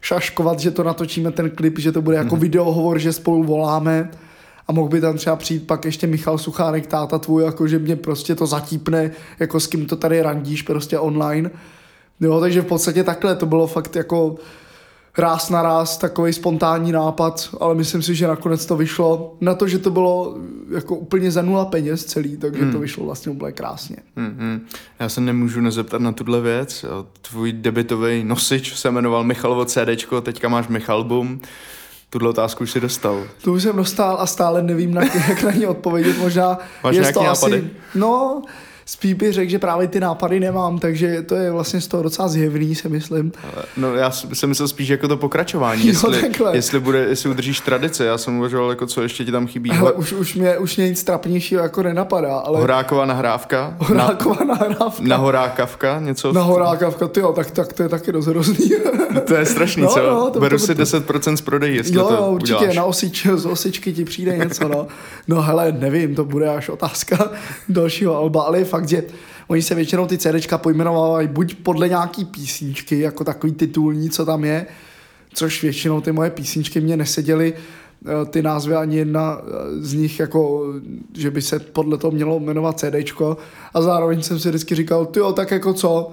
šaškovat, 0.00 0.60
že 0.60 0.70
to 0.70 0.84
natočíme 0.84 1.30
ten 1.30 1.50
klip, 1.50 1.78
že 1.78 1.92
to 1.92 2.02
bude 2.02 2.16
jako 2.16 2.36
mm-hmm. 2.36 2.40
videohovor, 2.40 2.98
že 2.98 3.12
spolu 3.12 3.44
voláme 3.44 4.10
a 4.68 4.72
mohl 4.72 4.88
by 4.88 5.00
tam 5.00 5.16
třeba 5.16 5.36
přijít 5.36 5.66
pak 5.66 5.84
ještě 5.84 6.06
Michal 6.06 6.38
Suchánek, 6.38 6.86
táta 6.86 7.18
tvůj, 7.18 7.44
jako 7.44 7.68
že 7.68 7.78
mě 7.78 7.96
prostě 7.96 8.34
to 8.34 8.46
zatípne, 8.46 9.10
jako 9.38 9.60
s 9.60 9.66
kým 9.66 9.86
to 9.86 9.96
tady 9.96 10.22
randíš 10.22 10.62
prostě 10.62 10.98
online. 10.98 11.50
Jo, 12.20 12.40
takže 12.40 12.60
v 12.60 12.66
podstatě 12.66 13.04
takhle 13.04 13.36
to 13.36 13.46
bylo 13.46 13.66
fakt 13.66 13.96
jako 13.96 14.36
ráz 15.18 15.50
na 15.50 15.62
ráz, 15.62 15.96
takový 15.96 16.32
spontánní 16.32 16.92
nápad, 16.92 17.48
ale 17.60 17.74
myslím 17.74 18.02
si, 18.02 18.14
že 18.14 18.26
nakonec 18.26 18.66
to 18.66 18.76
vyšlo 18.76 19.36
na 19.40 19.54
to, 19.54 19.68
že 19.68 19.78
to 19.78 19.90
bylo 19.90 20.36
jako 20.70 20.96
úplně 20.96 21.30
za 21.30 21.42
nula 21.42 21.64
peněz 21.64 22.04
celý, 22.04 22.36
takže 22.36 22.62
hmm. 22.62 22.72
to 22.72 22.78
vyšlo 22.78 23.04
vlastně 23.04 23.32
úplně 23.32 23.52
krásně. 23.52 23.96
Hmm, 24.16 24.36
hmm. 24.38 24.66
Já 25.00 25.08
se 25.08 25.20
nemůžu 25.20 25.60
nezeptat 25.60 26.00
na 26.00 26.12
tuhle 26.12 26.40
věc. 26.40 26.84
Tvůj 27.22 27.52
debitový 27.52 28.24
nosič 28.24 28.74
se 28.74 28.90
jmenoval 28.90 29.24
Michalovo 29.24 29.64
CDčko, 29.64 30.20
teďka 30.20 30.48
máš 30.48 30.68
Michalbum. 30.68 31.40
Tuhle 32.10 32.28
otázku 32.28 32.64
už 32.64 32.70
si 32.70 32.80
dostal. 32.80 33.22
Tu 33.44 33.52
už 33.52 33.62
jsem 33.62 33.76
dostal 33.76 34.16
a 34.20 34.26
stále 34.26 34.62
nevím, 34.62 34.94
na, 34.94 35.02
jak 35.28 35.42
na 35.42 35.52
ní 35.52 35.66
odpovědět. 35.66 36.18
Možná 36.18 36.58
Máš 36.84 36.96
je 36.96 37.12
to 37.12 37.22
nápady? 37.22 37.56
Asi, 37.56 37.70
no, 37.94 38.42
spíš 38.86 39.14
bych 39.14 39.32
řekl, 39.32 39.50
že 39.50 39.58
právě 39.58 39.88
ty 39.88 40.00
nápady 40.00 40.40
nemám, 40.40 40.78
takže 40.78 41.22
to 41.22 41.34
je 41.34 41.50
vlastně 41.50 41.80
z 41.80 41.86
toho 41.86 42.02
docela 42.02 42.28
zjevný, 42.28 42.74
si 42.74 42.88
myslím. 42.88 43.32
No 43.76 43.94
já 43.94 44.10
jsem 44.10 44.48
myslel 44.48 44.68
spíš 44.68 44.88
jako 44.88 45.08
to 45.08 45.16
pokračování, 45.16 45.86
jestli, 45.86 46.32
jo, 46.40 46.50
jestli, 46.52 46.80
bude, 46.80 46.98
jestli 46.98 47.30
udržíš 47.30 47.60
tradice, 47.60 48.04
já 48.04 48.18
jsem 48.18 48.38
uvažoval, 48.38 48.70
jako 48.70 48.86
co 48.86 49.02
ještě 49.02 49.24
ti 49.24 49.32
tam 49.32 49.46
chybí. 49.46 49.70
Ale 49.70 49.92
už, 49.92 50.12
už, 50.12 50.34
mě, 50.34 50.58
už 50.58 50.76
mě 50.76 50.88
nic 50.88 51.04
trapnějšího 51.04 51.62
jako 51.62 51.82
nenapadá. 51.82 52.38
Ale... 52.38 52.60
Horáková 52.60 53.04
nahrávka? 53.04 53.76
Horáková 53.78 54.44
na, 54.44 54.54
nahrávka. 54.54 55.02
Na 55.02 55.16
horákavka? 55.16 56.00
Něco? 56.00 56.32
Na 56.32 56.42
horákavka, 56.42 57.08
ty 57.08 57.20
jo, 57.20 57.32
tak, 57.32 57.50
tak 57.50 57.72
to 57.72 57.82
je 57.82 57.88
taky 57.88 58.12
dost 58.12 58.26
hrozný. 58.26 58.70
to 59.26 59.34
je 59.34 59.46
strašný, 59.46 59.82
no, 59.82 59.88
co? 59.88 60.02
No, 60.02 60.30
to, 60.30 60.40
Beru 60.40 60.58
to, 60.58 60.66
si 60.66 60.74
10% 60.74 61.36
z 61.36 61.40
prodejí, 61.40 61.76
jestli 61.76 61.96
jo, 61.96 62.04
to 62.04 62.14
jo, 62.14 62.30
určitě, 62.30 62.56
uděláš. 62.56 62.76
na 62.76 62.84
osič, 62.84 63.26
z 63.34 63.46
osičky 63.46 63.92
ti 63.92 64.04
přijde 64.04 64.36
něco, 64.36 64.68
no. 64.68 64.86
No 65.28 65.42
hele, 65.42 65.72
nevím, 65.78 66.14
to 66.14 66.24
bude 66.24 66.48
až 66.48 66.68
otázka 66.68 67.30
dalšího 67.68 68.16
alba, 68.16 68.42
je 68.62 68.64
fakt, 68.72 68.88
že 68.88 69.04
Oni 69.48 69.62
se 69.62 69.74
většinou 69.74 70.06
ty 70.06 70.18
CDčka 70.18 70.58
pojmenovávají 70.58 71.28
buď 71.28 71.54
podle 71.54 71.88
nějaký 71.88 72.24
písničky, 72.24 73.00
jako 73.00 73.24
takový 73.24 73.52
titulní, 73.52 74.10
co 74.10 74.24
tam 74.24 74.44
je, 74.44 74.66
což 75.34 75.62
většinou 75.62 76.00
ty 76.00 76.12
moje 76.12 76.30
písničky 76.30 76.80
mě 76.80 76.96
neseděly, 76.96 77.54
eh, 77.54 78.24
ty 78.26 78.42
názvy 78.42 78.74
ani 78.74 78.96
jedna 78.96 79.38
eh, 79.38 79.82
z 79.84 79.94
nich 79.94 80.20
jako, 80.20 80.72
že 81.16 81.30
by 81.30 81.42
se 81.42 81.58
podle 81.58 81.98
toho 81.98 82.10
mělo 82.10 82.40
jmenovat 82.40 82.80
CDčko 82.80 83.36
a 83.74 83.82
zároveň 83.82 84.22
jsem 84.22 84.38
si 84.38 84.48
vždycky 84.48 84.74
říkal, 84.74 85.06
ty 85.06 85.20
tak 85.34 85.50
jako 85.50 85.72
co, 85.74 86.10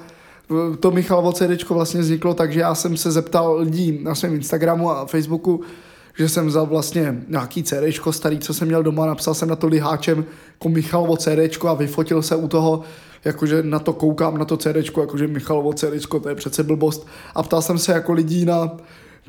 to 0.79 0.91
Michalovo 0.91 1.31
CDčko 1.31 1.73
vlastně 1.73 2.01
vzniklo 2.01 2.33
tak, 2.33 2.53
že 2.53 2.59
já 2.59 2.75
jsem 2.75 2.97
se 2.97 3.11
zeptal 3.11 3.57
lidí 3.59 3.99
na 4.03 4.15
svém 4.15 4.35
Instagramu 4.35 4.91
a 4.91 5.05
Facebooku, 5.05 5.61
že 6.19 6.29
jsem 6.29 6.47
vzal 6.47 6.65
vlastně 6.65 7.15
nějaký 7.27 7.63
CDčko 7.63 8.13
starý, 8.13 8.39
co 8.39 8.53
jsem 8.53 8.67
měl 8.67 8.83
doma, 8.83 9.05
napsal 9.05 9.33
jsem 9.33 9.49
na 9.49 9.55
to 9.55 9.67
liháčem 9.67 10.25
jako 10.51 10.69
Michalovo 10.69 11.17
CDčko 11.17 11.67
a 11.67 11.73
vyfotil 11.73 12.21
se 12.21 12.35
u 12.35 12.47
toho 12.47 12.83
jakože 13.25 13.63
na 13.63 13.79
to 13.79 13.93
koukám, 13.93 14.37
na 14.37 14.45
to 14.45 14.57
CDčko, 14.57 15.01
jakože 15.01 15.27
Michalovo 15.27 15.73
CDčko, 15.73 16.19
to 16.19 16.29
je 16.29 16.35
přece 16.35 16.63
blbost. 16.63 17.07
A 17.35 17.43
ptal 17.43 17.61
jsem 17.61 17.77
se 17.77 17.91
jako 17.91 18.13
lidí 18.13 18.45
na 18.45 18.77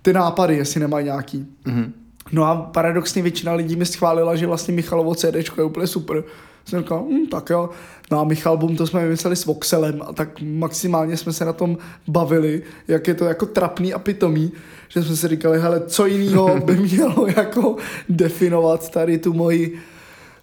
ty 0.02 0.12
nápady, 0.12 0.56
jestli 0.56 0.80
nemají 0.80 1.04
nějaký. 1.04 1.46
Mm-hmm. 1.66 1.92
No 2.32 2.44
a 2.44 2.56
paradoxně 2.56 3.22
většina 3.22 3.52
lidí 3.52 3.76
mi 3.76 3.86
schválila, 3.86 4.36
že 4.36 4.46
vlastně 4.46 4.74
Michalovo 4.74 5.14
CDčko 5.14 5.60
je 5.60 5.64
úplně 5.64 5.86
super. 5.86 6.24
Jsem 6.64 6.80
říkal, 6.80 7.04
hm, 7.10 7.26
tak 7.26 7.50
jo. 7.50 7.70
No 8.10 8.20
a 8.20 8.24
Michal 8.24 8.56
Bum, 8.56 8.76
to 8.76 8.86
jsme 8.86 9.02
vymysleli 9.02 9.36
s 9.36 9.44
Voxelem 9.44 10.02
a 10.06 10.12
tak 10.12 10.28
maximálně 10.42 11.16
jsme 11.16 11.32
se 11.32 11.44
na 11.44 11.52
tom 11.52 11.78
bavili, 12.08 12.62
jak 12.88 13.08
je 13.08 13.14
to 13.14 13.24
jako 13.24 13.46
trapný 13.46 13.94
a 13.94 13.98
pitomý, 13.98 14.52
že 14.88 15.02
jsme 15.02 15.16
si 15.16 15.28
říkali, 15.28 15.60
hele, 15.60 15.82
co 15.86 16.06
jiného 16.06 16.60
by 16.64 16.76
mělo 16.76 17.26
jako 17.36 17.76
definovat 18.08 18.90
tady 18.90 19.18
tu 19.18 19.32
moji 19.32 19.78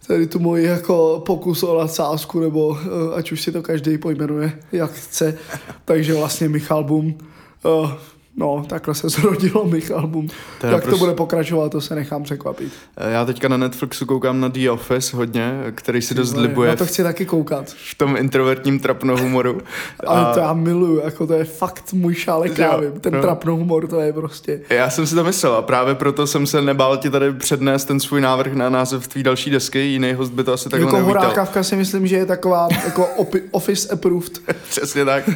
tady 0.07 0.27
tu 0.27 0.39
moji 0.39 0.65
jako 0.65 1.23
pokus 1.25 1.63
o 1.63 1.79
nadsázku, 1.79 2.39
nebo 2.39 2.77
eh, 2.81 3.15
ať 3.15 3.31
už 3.31 3.41
si 3.41 3.51
to 3.51 3.61
každý 3.61 3.97
pojmenuje, 3.97 4.59
jak 4.71 4.91
chce. 4.91 5.37
Takže 5.85 6.13
vlastně 6.13 6.49
Michal 6.49 6.83
Bum, 6.83 7.17
uh, 7.63 7.91
No, 8.39 8.65
takhle 8.69 8.95
se 8.95 9.09
zrodilo 9.09 9.65
mých 9.65 9.91
album. 9.91 10.27
To 10.61 10.67
je 10.67 10.73
Jak 10.73 10.83
to 10.83 10.89
naprosto- 10.89 10.97
bude 10.99 11.13
pokračovat, 11.13 11.71
to 11.71 11.81
se 11.81 11.95
nechám 11.95 12.23
překvapit. 12.23 12.73
Já 13.11 13.25
teďka 13.25 13.47
na 13.47 13.57
Netflixu 13.57 14.05
koukám 14.05 14.39
na 14.39 14.47
The 14.47 14.69
Office 14.69 15.17
hodně, 15.17 15.53
který 15.75 16.01
si 16.01 16.13
dost 16.13 16.37
libuje 16.37 16.75
to 16.75 16.85
v, 16.85 16.87
chci 16.87 17.03
taky 17.03 17.25
koukat. 17.25 17.69
v 17.69 17.95
tom 17.95 18.17
introvertním 18.17 18.79
trapno 18.79 19.17
humoru. 19.17 19.61
Ale 20.07 20.33
to 20.33 20.39
já 20.39 20.53
miluju, 20.53 21.01
jako 21.03 21.27
to 21.27 21.33
je 21.33 21.43
fakt 21.43 21.93
můj 21.93 22.15
šálek 22.15 22.53
krávy. 22.53 22.91
Ten 23.01 23.13
no. 23.13 23.21
trapno 23.21 23.55
humor, 23.55 23.87
to 23.87 23.99
je 23.99 24.13
prostě... 24.13 24.61
Já 24.69 24.89
jsem 24.89 25.07
si 25.07 25.15
to 25.15 25.23
myslel 25.23 25.53
a 25.53 25.61
právě 25.61 25.95
proto 25.95 26.27
jsem 26.27 26.47
se 26.47 26.61
nebál 26.61 26.97
ti 26.97 27.09
tady 27.09 27.33
přednést 27.33 27.85
ten 27.85 27.99
svůj 27.99 28.21
návrh 28.21 28.53
na 28.53 28.69
název 28.69 29.07
tvý 29.07 29.23
další 29.23 29.49
desky, 29.49 29.79
jiný 29.79 30.13
host 30.13 30.31
by 30.31 30.43
to 30.43 30.53
asi 30.53 30.69
takhle 30.69 30.87
jako 30.87 30.97
neuvítal. 30.97 31.21
horákavka 31.21 31.63
si 31.63 31.75
myslím, 31.75 32.07
že 32.07 32.15
je 32.15 32.25
taková 32.25 32.67
jako 32.85 33.09
opi- 33.17 33.41
office 33.51 33.89
approved. 33.93 34.39
Přesně 34.69 35.05
tak. 35.05 35.29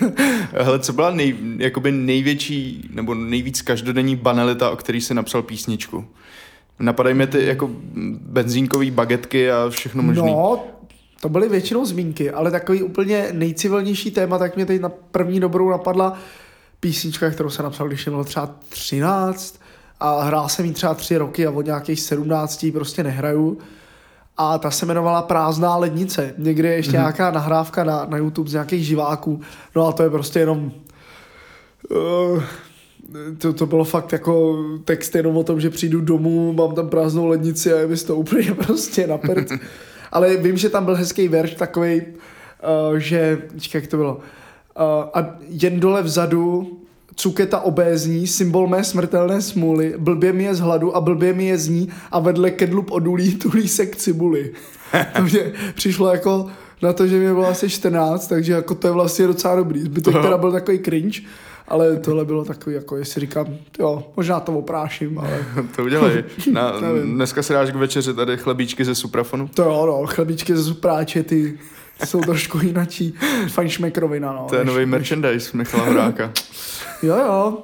Hele, 0.52 0.80
co 0.80 0.94
byla 0.94 1.12
nej, 1.12 1.36
jakoby 1.58 1.92
největší 1.92 2.91
nebo 2.94 3.16
nejvíc 3.16 3.62
každodenní 3.62 4.16
banalita, 4.16 4.72
o 4.72 4.76
který 4.76 5.02
si 5.02 5.14
napsal 5.14 5.42
písničku? 5.42 6.06
Napadají 6.80 7.16
mi 7.16 7.28
ty 7.28 7.46
jako 7.46 7.70
benzínkový 8.22 8.92
bagetky 8.92 9.52
a 9.52 9.70
všechno 9.70 10.04
možné. 10.04 10.32
No, 10.32 10.64
to 11.22 11.30
byly 11.30 11.50
většinou 11.50 11.86
zmínky, 11.86 12.32
ale 12.32 12.52
takový 12.52 12.84
úplně 12.84 13.28
nejcivilnější 13.32 14.12
téma, 14.12 14.38
tak 14.38 14.56
mě 14.56 14.66
teď 14.66 14.82
na 14.82 14.90
první 14.90 15.40
dobrou 15.40 15.70
napadla 15.70 16.18
písnička, 16.80 17.30
kterou 17.30 17.50
jsem 17.50 17.66
napsal, 17.66 17.88
když 17.88 18.06
mě 18.06 18.12
bylo 18.12 18.24
třeba 18.24 18.56
13 18.70 19.62
a 20.00 20.24
hrál 20.24 20.50
jsem 20.50 20.66
jí 20.66 20.74
třeba 20.74 20.94
3 20.94 21.18
roky 21.18 21.48
a 21.48 21.52
od 21.52 21.66
nějakých 21.66 22.02
17 22.02 22.64
ji 22.64 22.72
prostě 22.72 23.04
nehraju. 23.04 23.58
A 24.38 24.58
ta 24.58 24.72
se 24.72 24.86
jmenovala 24.86 25.22
Prázdná 25.22 25.76
lednice. 25.76 26.34
Někde 26.38 26.70
je 26.70 26.76
ještě 26.76 26.92
mm-hmm. 26.92 26.96
nějaká 26.96 27.32
nahrávka 27.32 27.84
na, 27.84 28.06
na 28.06 28.18
YouTube 28.18 28.50
z 28.50 28.54
nějakých 28.54 28.86
živáků. 28.86 29.42
No 29.76 29.88
a 29.88 29.92
to 29.92 30.04
je 30.04 30.10
prostě 30.10 30.40
jenom... 30.40 30.72
Uh, 31.90 32.44
to, 33.38 33.54
to 33.54 33.66
bylo 33.66 33.84
fakt 33.84 34.12
jako 34.12 34.66
text 34.86 35.16
jenom 35.16 35.38
o 35.38 35.44
tom, 35.44 35.62
že 35.62 35.70
přijdu 35.70 36.02
domů, 36.02 36.54
mám 36.54 36.76
tam 36.76 36.90
prázdnou 36.90 37.28
lednici 37.28 37.74
a 37.74 37.78
je 37.78 37.88
mi 37.88 37.98
toho 37.98 38.20
úplně 38.20 38.54
prostě 38.66 39.08
na 39.08 39.18
prd. 39.18 39.52
Ale 40.12 40.38
vím, 40.38 40.58
že 40.58 40.70
tam 40.70 40.86
byl 40.86 40.96
hezký 40.96 41.28
verš 41.28 41.56
takový, 41.56 42.02
uh, 42.02 42.98
že, 42.98 43.42
čekaj, 43.60 43.82
jak 43.82 43.92
to 43.92 43.98
bylo, 43.98 44.14
uh, 44.16 44.22
a 45.14 45.36
jen 45.48 45.80
dole 45.80 46.04
vzadu 46.04 46.78
cuketa 47.16 47.60
obézní, 47.60 48.28
symbol 48.28 48.68
mé 48.68 48.84
smrtelné 48.84 49.42
smůly, 49.42 49.94
blbě 49.98 50.34
mi 50.34 50.44
je 50.44 50.56
z 50.56 50.60
hladu 50.60 50.96
a 50.96 51.02
blbě 51.02 51.34
mi 51.34 51.46
je 51.46 51.58
z 51.58 51.68
ní 51.68 51.90
a 52.12 52.20
vedle 52.20 52.52
kedlup 52.52 52.92
odulí 52.92 53.36
tulí 53.36 53.68
se 53.68 53.86
k 53.86 53.96
cibuli. 53.96 54.52
To 55.16 55.22
mě 55.24 55.52
přišlo 55.76 56.12
jako 56.12 56.48
na 56.82 56.94
to, 56.94 57.08
že 57.08 57.20
mě 57.20 57.34
bylo 57.34 57.48
asi 57.48 57.70
14, 57.70 58.28
takže 58.28 58.54
jako 58.54 58.76
to 58.76 58.88
je 58.88 58.94
vlastně 58.94 59.28
docela 59.28 59.56
dobrý. 59.56 59.82
Zbytek 59.82 60.14
teda 60.22 60.38
byl 60.38 60.52
takový 60.52 60.80
cringe, 60.80 61.22
ale 61.72 61.98
tohle 61.98 62.26
bylo 62.26 62.46
takový, 62.46 62.76
jako 62.76 62.98
jestli 62.98 63.22
říkám, 63.22 63.48
jo, 63.80 64.04
možná 64.18 64.40
to 64.40 64.52
opráším, 64.52 65.20
ale 65.20 65.46
To 65.76 65.84
udělej. 65.84 66.24
Na, 66.52 66.74
dneska 67.04 67.44
si 67.44 67.54
dáš 67.54 67.72
k 67.72 67.76
večeři 67.76 68.14
tady 68.14 68.38
chlebíčky 68.38 68.86
ze 68.86 68.96
suprafonu. 68.96 69.48
to 69.48 69.64
jo, 69.64 69.86
no, 69.86 70.08
chlebíčky 70.08 70.56
ze 70.56 70.64
supráče, 70.64 71.24
ty 71.24 71.60
jsou 72.06 72.22
trošku 72.22 72.60
jinačí. 72.60 73.14
Fajnšmekrovina, 73.48 74.34
no. 74.34 74.46
To 74.50 74.56
je 74.56 74.60
než- 74.66 74.74
nový 74.74 74.86
než- 74.86 74.90
merchandise 74.92 75.58
Michala 75.58 75.84
Horáka. 75.86 76.32
Jo, 77.04 77.16
jo. 77.18 77.58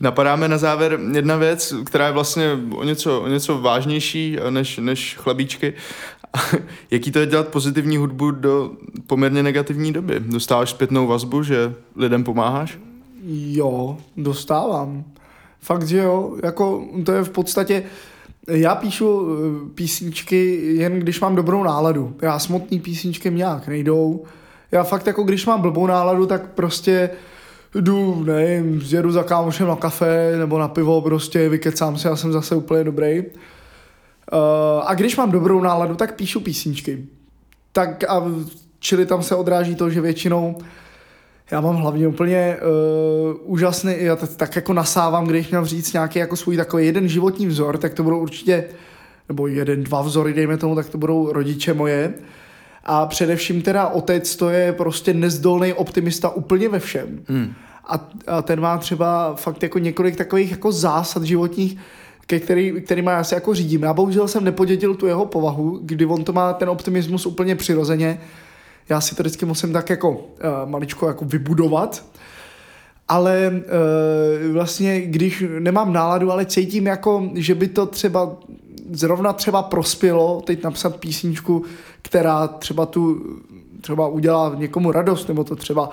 Napadáme 0.00 0.48
na 0.48 0.58
závěr 0.58 0.98
jedna 1.12 1.36
věc, 1.36 1.74
která 1.86 2.06
je 2.06 2.12
vlastně 2.12 2.58
o 2.76 2.84
něco, 2.84 3.20
o 3.20 3.28
něco 3.28 3.58
vážnější 3.58 4.38
než, 4.50 4.78
než 4.78 5.16
chlebíčky. 5.20 5.74
Jaký 6.90 7.12
to 7.12 7.18
je 7.18 7.26
dělat 7.26 7.48
pozitivní 7.48 7.96
hudbu 7.96 8.30
do 8.30 8.72
poměrně 9.06 9.42
negativní 9.42 9.92
doby? 9.92 10.20
Dostáváš 10.20 10.70
zpětnou 10.70 11.06
vazbu, 11.06 11.42
že 11.42 11.74
lidem 11.96 12.24
pomáháš? 12.24 12.78
Jo, 13.30 13.98
dostávám. 14.16 15.04
Fakt, 15.60 15.86
že 15.86 15.98
jo, 15.98 16.36
jako 16.44 16.84
to 17.04 17.12
je 17.12 17.24
v 17.24 17.30
podstatě, 17.30 17.82
já 18.48 18.74
píšu 18.74 19.26
eh, 19.28 19.70
písničky 19.74 20.60
jen 20.62 20.98
když 20.98 21.20
mám 21.20 21.36
dobrou 21.36 21.62
náladu. 21.62 22.16
Já 22.22 22.38
smutný 22.38 22.80
písničky 22.80 23.30
nějak 23.30 23.68
nejdou. 23.68 24.24
Já 24.72 24.84
fakt 24.84 25.06
jako 25.06 25.22
když 25.22 25.46
mám 25.46 25.60
blbou 25.60 25.86
náladu, 25.86 26.26
tak 26.26 26.42
prostě 26.54 27.10
jdu, 27.74 28.24
nevím, 28.24 28.82
jedu 28.88 29.12
za 29.12 29.22
kámošem 29.22 29.68
na 29.68 29.76
kafe 29.76 30.36
nebo 30.38 30.58
na 30.58 30.68
pivo, 30.68 31.00
prostě 31.00 31.48
vykecám 31.48 31.98
se, 31.98 32.08
já 32.08 32.16
jsem 32.16 32.32
zase 32.32 32.56
úplně 32.56 32.84
dobrý. 32.84 33.22
Uh, 34.32 34.82
a 34.86 34.94
když 34.94 35.16
mám 35.16 35.30
dobrou 35.30 35.60
náladu, 35.60 35.94
tak 35.94 36.14
píšu 36.14 36.40
písničky. 36.40 37.06
Tak 37.72 38.04
a 38.04 38.24
čili 38.78 39.06
tam 39.06 39.22
se 39.22 39.34
odráží 39.34 39.74
to, 39.74 39.90
že 39.90 40.00
většinou 40.00 40.56
já 41.50 41.60
mám 41.60 41.76
hlavně 41.76 42.08
úplně 42.08 42.56
uh, 42.56 43.52
úžasný, 43.52 43.94
já 43.98 44.16
to 44.16 44.26
tak 44.26 44.56
jako 44.56 44.72
nasávám, 44.72 45.26
když 45.26 45.48
měl 45.48 45.64
říct 45.64 45.92
nějaký 45.92 46.18
jako 46.18 46.36
svůj 46.36 46.56
takový 46.56 46.86
jeden 46.86 47.08
životní 47.08 47.46
vzor, 47.46 47.78
tak 47.78 47.94
to 47.94 48.02
budou 48.02 48.18
určitě, 48.18 48.64
nebo 49.28 49.46
jeden, 49.46 49.84
dva 49.84 50.02
vzory, 50.02 50.32
dejme 50.32 50.56
tomu, 50.56 50.74
tak 50.74 50.88
to 50.88 50.98
budou 50.98 51.32
rodiče 51.32 51.74
moje. 51.74 52.14
A 52.84 53.06
především 53.06 53.62
teda 53.62 53.88
otec, 53.88 54.36
to 54.36 54.50
je 54.50 54.72
prostě 54.72 55.14
nezdolný 55.14 55.72
optimista 55.72 56.28
úplně 56.28 56.68
ve 56.68 56.78
všem. 56.78 57.20
Hmm. 57.28 57.52
A, 57.84 58.08
a 58.26 58.42
ten 58.42 58.60
má 58.60 58.78
třeba 58.78 59.34
fakt 59.34 59.62
jako 59.62 59.78
několik 59.78 60.16
takových 60.16 60.50
jako 60.50 60.72
zásad 60.72 61.22
životních, 61.22 61.78
ke 62.28 62.40
který, 62.40 62.72
kterýma 62.80 63.12
já 63.12 63.24
se 63.24 63.34
jako 63.34 63.54
řídím. 63.54 63.82
Já 63.82 63.92
bohužel 63.92 64.28
jsem 64.28 64.44
nepodědil 64.44 64.94
tu 64.94 65.06
jeho 65.06 65.26
povahu, 65.26 65.78
kdy 65.82 66.06
on 66.06 66.24
to 66.24 66.32
má 66.32 66.52
ten 66.52 66.68
optimismus 66.68 67.26
úplně 67.26 67.56
přirozeně. 67.56 68.20
Já 68.88 69.00
si 69.00 69.14
to 69.14 69.22
vždycky 69.22 69.46
musím 69.46 69.72
tak 69.72 69.90
jako 69.90 70.10
uh, 70.10 70.18
maličko 70.64 71.08
jako 71.08 71.24
vybudovat. 71.24 72.04
Ale 73.08 73.52
uh, 73.52 74.52
vlastně, 74.52 75.00
když 75.00 75.44
nemám 75.58 75.92
náladu, 75.92 76.32
ale 76.32 76.46
cítím 76.46 76.86
jako, 76.86 77.30
že 77.34 77.54
by 77.54 77.68
to 77.68 77.86
třeba 77.86 78.36
zrovna 78.90 79.32
třeba 79.32 79.62
prospělo 79.62 80.42
teď 80.46 80.62
napsat 80.64 80.96
písničku, 80.96 81.64
která 82.02 82.48
třeba 82.48 82.86
tu 82.86 83.22
třeba 83.80 84.08
udělá 84.08 84.54
někomu 84.56 84.92
radost, 84.92 85.28
nebo 85.28 85.44
to 85.44 85.56
třeba 85.56 85.90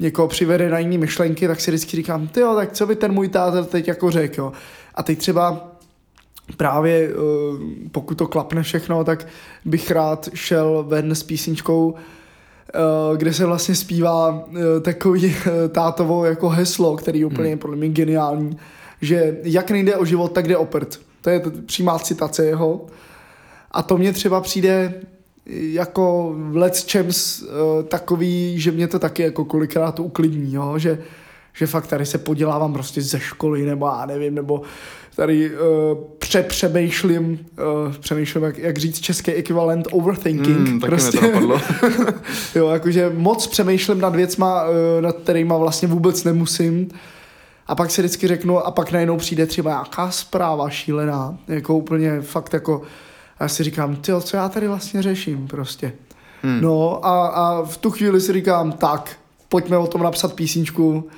někoho 0.00 0.28
přivede 0.28 0.70
na 0.70 0.78
jiné 0.78 0.98
myšlenky, 0.98 1.48
tak 1.48 1.60
si 1.60 1.70
vždycky 1.70 1.96
říkám, 1.96 2.28
ty 2.28 2.40
jo, 2.40 2.54
tak 2.54 2.72
co 2.72 2.86
by 2.86 2.96
ten 2.96 3.12
můj 3.12 3.28
táta 3.28 3.62
teď 3.62 3.88
jako 3.88 4.10
řekl, 4.10 4.40
jo. 4.40 4.52
A 4.94 5.02
teď 5.02 5.18
třeba 5.18 5.73
právě 6.56 7.08
eh, 7.08 7.14
pokud 7.92 8.18
to 8.18 8.26
klapne 8.26 8.62
všechno, 8.62 9.04
tak 9.04 9.26
bych 9.64 9.90
rád 9.90 10.28
šel 10.34 10.84
ven 10.88 11.14
s 11.14 11.22
písničkou, 11.22 11.94
eh, 11.94 13.16
kde 13.16 13.34
se 13.34 13.46
vlastně 13.46 13.74
zpívá 13.74 14.44
eh, 14.56 14.80
takový 14.80 15.36
tátovo 15.68 16.24
jako 16.24 16.48
heslo, 16.48 16.96
který 16.96 17.20
je 17.20 17.26
úplně 17.26 17.56
podle 17.56 17.76
mě 17.76 17.88
geniální, 17.88 18.56
že 19.00 19.36
jak 19.42 19.70
nejde 19.70 19.96
o 19.96 20.04
život, 20.04 20.32
tak 20.32 20.48
jde 20.48 20.56
o 20.56 20.64
prd. 20.64 21.00
To 21.20 21.30
je 21.30 21.42
přímá 21.66 21.98
citace 21.98 22.46
jeho. 22.46 22.86
A 23.70 23.82
to 23.82 23.98
mně 23.98 24.12
třeba 24.12 24.40
přijde 24.40 24.94
jako 25.46 26.34
v 26.36 26.56
Let's 26.56 26.92
Champs 26.92 27.42
uh, 27.42 27.48
takový, 27.88 28.60
že 28.60 28.70
mě 28.70 28.88
to 28.88 28.98
taky 28.98 29.22
jako 29.22 29.44
kolikrát 29.44 30.00
uklidní, 30.00 30.54
jo? 30.54 30.78
Že, 30.78 30.98
že 31.52 31.66
fakt 31.66 31.86
tady 31.86 32.06
se 32.06 32.18
podělávám 32.18 32.72
prostě 32.72 33.02
ze 33.02 33.20
školy, 33.20 33.62
nebo 33.62 33.86
já 33.86 34.06
nevím, 34.06 34.34
nebo 34.34 34.62
tady 35.16 35.50
uh, 35.50 35.58
přepřemýšlím, 36.18 37.38
uh, 37.86 37.92
přemýšlím, 37.92 38.44
jak, 38.44 38.58
jak 38.58 38.78
říct 38.78 39.00
český 39.00 39.32
ekvivalent 39.32 39.88
overthinking. 39.90 40.68
Mm, 40.68 40.80
taky 40.80 40.90
prostě. 40.90 41.20
mi 41.20 41.28
to 41.28 41.34
napadlo. 41.34 41.60
jo, 42.54 42.68
jakože 42.68 43.12
moc 43.14 43.46
přemýšlím 43.46 44.00
nad 44.00 44.16
věcma, 44.16 44.64
uh, 44.64 44.70
nad 45.00 45.16
kterýma 45.16 45.56
vlastně 45.56 45.88
vůbec 45.88 46.24
nemusím. 46.24 46.88
A 47.66 47.74
pak 47.74 47.90
si 47.90 48.02
vždycky 48.02 48.28
řeknu, 48.28 48.66
a 48.66 48.70
pak 48.70 48.92
najednou 48.92 49.16
přijde 49.16 49.46
třeba 49.46 49.70
nějaká 49.70 50.10
zpráva 50.10 50.70
šílená, 50.70 51.38
jako 51.48 51.76
úplně 51.76 52.20
fakt 52.20 52.52
jako, 52.52 52.82
a 53.38 53.44
já 53.44 53.48
si 53.48 53.64
říkám, 53.64 53.96
ty 53.96 54.12
co 54.20 54.36
já 54.36 54.48
tady 54.48 54.68
vlastně 54.68 55.02
řeším 55.02 55.48
prostě. 55.48 55.92
Hmm. 56.42 56.60
No 56.60 57.06
a, 57.06 57.26
a 57.26 57.62
v 57.62 57.76
tu 57.76 57.90
chvíli 57.90 58.20
si 58.20 58.32
říkám, 58.32 58.72
tak, 58.72 59.16
pojďme 59.48 59.78
o 59.78 59.86
tom 59.86 60.02
napsat 60.02 60.34
písničku, 60.34 61.08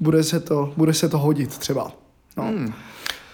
bude 0.00 0.22
se 0.22 0.40
to, 0.40 0.72
bude 0.76 0.94
se 0.94 1.08
to 1.08 1.18
hodit 1.18 1.58
třeba. 1.58 1.92
No. 2.36 2.44
Hmm. 2.44 2.72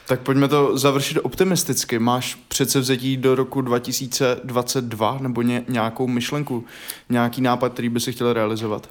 Tak 0.08 0.20
pojďme 0.20 0.48
to 0.48 0.78
završit 0.78 1.18
optimisticky. 1.18 1.98
Máš 1.98 2.34
předsevzetí 2.48 3.16
do 3.16 3.34
roku 3.34 3.60
2022 3.60 5.18
nebo 5.20 5.42
ně, 5.42 5.64
nějakou 5.68 6.06
myšlenku, 6.06 6.64
nějaký 7.10 7.42
nápad, 7.42 7.72
který 7.72 7.88
by 7.88 8.00
si 8.00 8.12
chtěl 8.12 8.32
realizovat? 8.32 8.86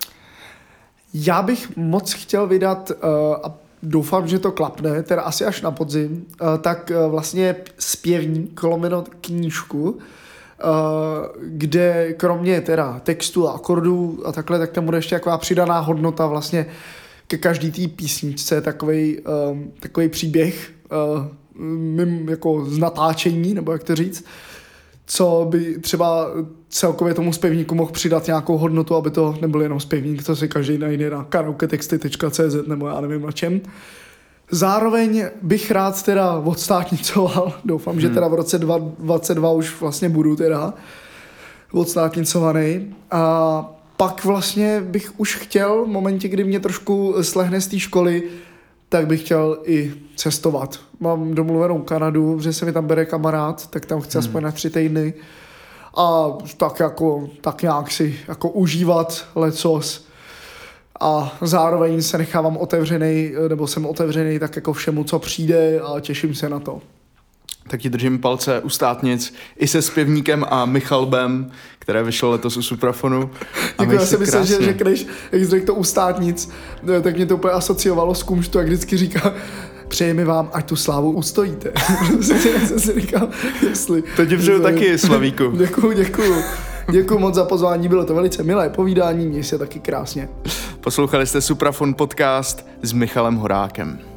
Já 1.13 1.41
bych 1.41 1.78
moc 1.78 2.13
chtěl 2.13 2.47
vydat, 2.47 2.91
uh, 2.91 3.36
a 3.43 3.58
doufám, 3.84 4.28
že 4.28 4.39
to 4.39 4.51
klapne, 4.51 5.04
teda 5.04 5.21
asi 5.21 5.45
až 5.45 5.62
na 5.62 5.71
podzim, 5.71 6.25
uh, 6.41 6.47
tak 6.58 6.91
uh, 6.95 7.12
vlastně 7.12 7.56
zpěvník, 7.80 8.63
lomeno 8.63 9.04
knížku, 9.21 9.99
kde 11.41 12.13
kromě 12.13 12.62
teda 12.62 12.99
textu 13.04 13.49
a 13.49 13.51
akordů 13.51 14.23
a 14.25 14.32
takhle, 14.32 14.60
tak 14.60 14.71
tam 14.71 14.86
bude 14.86 14.97
ještě 14.97 15.15
taková 15.15 15.38
přidaná 15.38 15.80
hodnota 15.80 16.28
vlastně 16.28 16.65
ke 17.28 17.38
každý 17.38 17.71
té 17.71 17.95
písničce, 17.95 18.62
takový 18.62 19.19
um, 19.51 19.71
příběh 20.10 20.75
mým 21.58 22.30
jako 22.30 22.65
z 22.65 22.78
natáčení, 22.78 23.54
nebo 23.54 23.71
jak 23.71 23.84
to 23.84 23.95
říct. 23.95 24.26
co 25.08 25.48
by 25.50 25.80
třeba 25.80 26.28
celkově 26.69 27.13
tomu 27.13 27.34
zpěvníku 27.34 27.76
mohl 27.76 27.91
přidat 27.91 28.28
nějakou 28.28 28.58
hodnotu, 28.58 28.95
aby 28.95 29.12
to 29.12 29.38
nebyl 29.41 29.62
jenom 29.62 29.80
zpěvník, 29.80 30.24
to 30.24 30.36
si 30.36 30.48
každý 30.48 30.78
najde 30.78 31.10
na 31.10 31.24
karaoketexty.cz 31.24 32.67
nebo 32.67 32.88
já 32.88 33.02
nevím 33.02 33.21
na 33.21 33.32
čem. 33.32 33.62
Zároveň 34.52 35.26
bych 35.41 35.71
rád 35.71 36.04
teda 36.04 36.34
odstátnicoval, 36.34 37.54
doufám, 37.65 37.93
hmm. 37.93 38.02
že 38.02 38.10
teda 38.10 38.28
v 38.28 38.34
roce 38.34 38.60
2022 38.60 39.52
už 39.52 39.82
vlastně 39.82 40.10
budu 40.10 40.36
teda 40.36 40.74
odstátnicovaný. 41.71 42.95
A 43.12 43.76
pak 43.98 44.26
vlastně 44.26 44.82
bych 44.82 45.19
už 45.19 45.36
chtěl, 45.36 45.86
v 45.86 45.88
momentě, 45.88 46.28
kdy 46.28 46.43
mě 46.43 46.60
trošku 46.60 47.15
slehne 47.21 47.62
z 47.62 47.67
té 47.67 47.80
školy, 47.80 48.24
tak 48.89 49.08
bych 49.08 49.24
chtěl 49.24 49.58
i 49.63 49.93
cestovat. 50.15 50.80
Mám 51.00 51.34
domluvenou 51.34 51.82
Kanadu, 51.82 52.39
že 52.39 52.54
se 52.54 52.65
mi 52.65 52.71
tam 52.71 52.88
bere 52.88 53.06
kamarád, 53.06 53.67
tak 53.69 53.86
tam 53.86 54.02
chci 54.02 54.17
hmm. 54.17 54.28
aspoň 54.28 54.43
na 54.43 54.52
tři 54.52 54.69
týdny. 54.69 55.13
A 55.98 56.38
tak 56.58 56.80
jako, 56.80 57.30
tak 57.41 57.62
nějak 57.62 57.91
si 57.91 58.19
jako 58.28 58.50
užívat 58.50 59.26
lecos. 59.36 60.06
A 61.00 61.38
zároveň 61.41 62.02
se 62.02 62.17
nechávám 62.17 62.58
otevřený, 62.58 63.32
nebo 63.50 63.67
jsem 63.67 63.86
otevřený 63.86 64.39
tak 64.39 64.56
jako 64.56 64.74
všemu, 64.74 65.04
co 65.04 65.19
přijde 65.19 65.80
a 65.80 66.00
těším 66.00 66.36
se 66.36 66.50
na 66.50 66.60
to 66.60 66.82
tak 67.67 67.82
ti 67.82 67.89
držím 67.89 68.19
palce 68.19 68.62
u 68.62 68.69
státnic 68.69 69.34
i 69.58 69.67
se 69.67 69.82
zpěvníkem 69.82 70.45
a 70.49 70.65
Michalbem, 70.65 71.51
které 71.80 72.04
vyšlo 72.04 72.32
letos 72.32 72.58
u 72.58 72.62
Suprafonu. 72.62 73.30
A 73.78 73.82
jako 73.84 73.93
já 73.93 74.06
si 74.06 74.17
myslím, 74.17 74.45
že 74.45 74.58
řekneš, 74.58 75.08
jak 75.32 75.41
jsi 75.41 75.49
řekl 75.49 75.65
to 75.65 75.73
u 75.73 75.84
státnic, 75.84 76.49
no, 76.84 77.01
tak 77.01 77.15
mě 77.15 77.25
to 77.25 77.36
úplně 77.36 77.54
asociovalo 77.54 78.15
s 78.15 78.23
kumštu, 78.23 78.58
jak 78.58 78.67
vždycky 78.67 78.97
říká, 78.97 79.34
přejeme 79.88 80.25
vám, 80.25 80.49
ať 80.54 80.65
tu 80.65 80.75
slávu 80.75 81.12
ustojíte. 81.12 81.71
jsem 82.21 82.80
si 82.80 82.99
říkal, 82.99 83.30
jestli... 83.69 84.04
To 84.15 84.25
ti 84.25 84.38
přeju 84.38 84.62
taky, 84.62 84.97
Slavíku. 84.97 85.51
děkuju, 85.58 85.93
děkuju. 85.93 86.36
Děkuji 86.91 87.19
moc 87.19 87.36
za 87.36 87.45
pozvání, 87.45 87.88
bylo 87.88 88.06
to 88.06 88.15
velice 88.15 88.43
milé 88.43 88.69
povídání, 88.69 89.28
měj 89.28 89.43
se 89.43 89.58
taky 89.58 89.80
krásně. 89.80 90.30
Poslouchali 90.82 91.28
jste 91.28 91.41
Suprafon 91.41 91.93
podcast 91.93 92.67
s 92.82 92.93
Michalem 92.93 93.36
Horákem. 93.36 94.14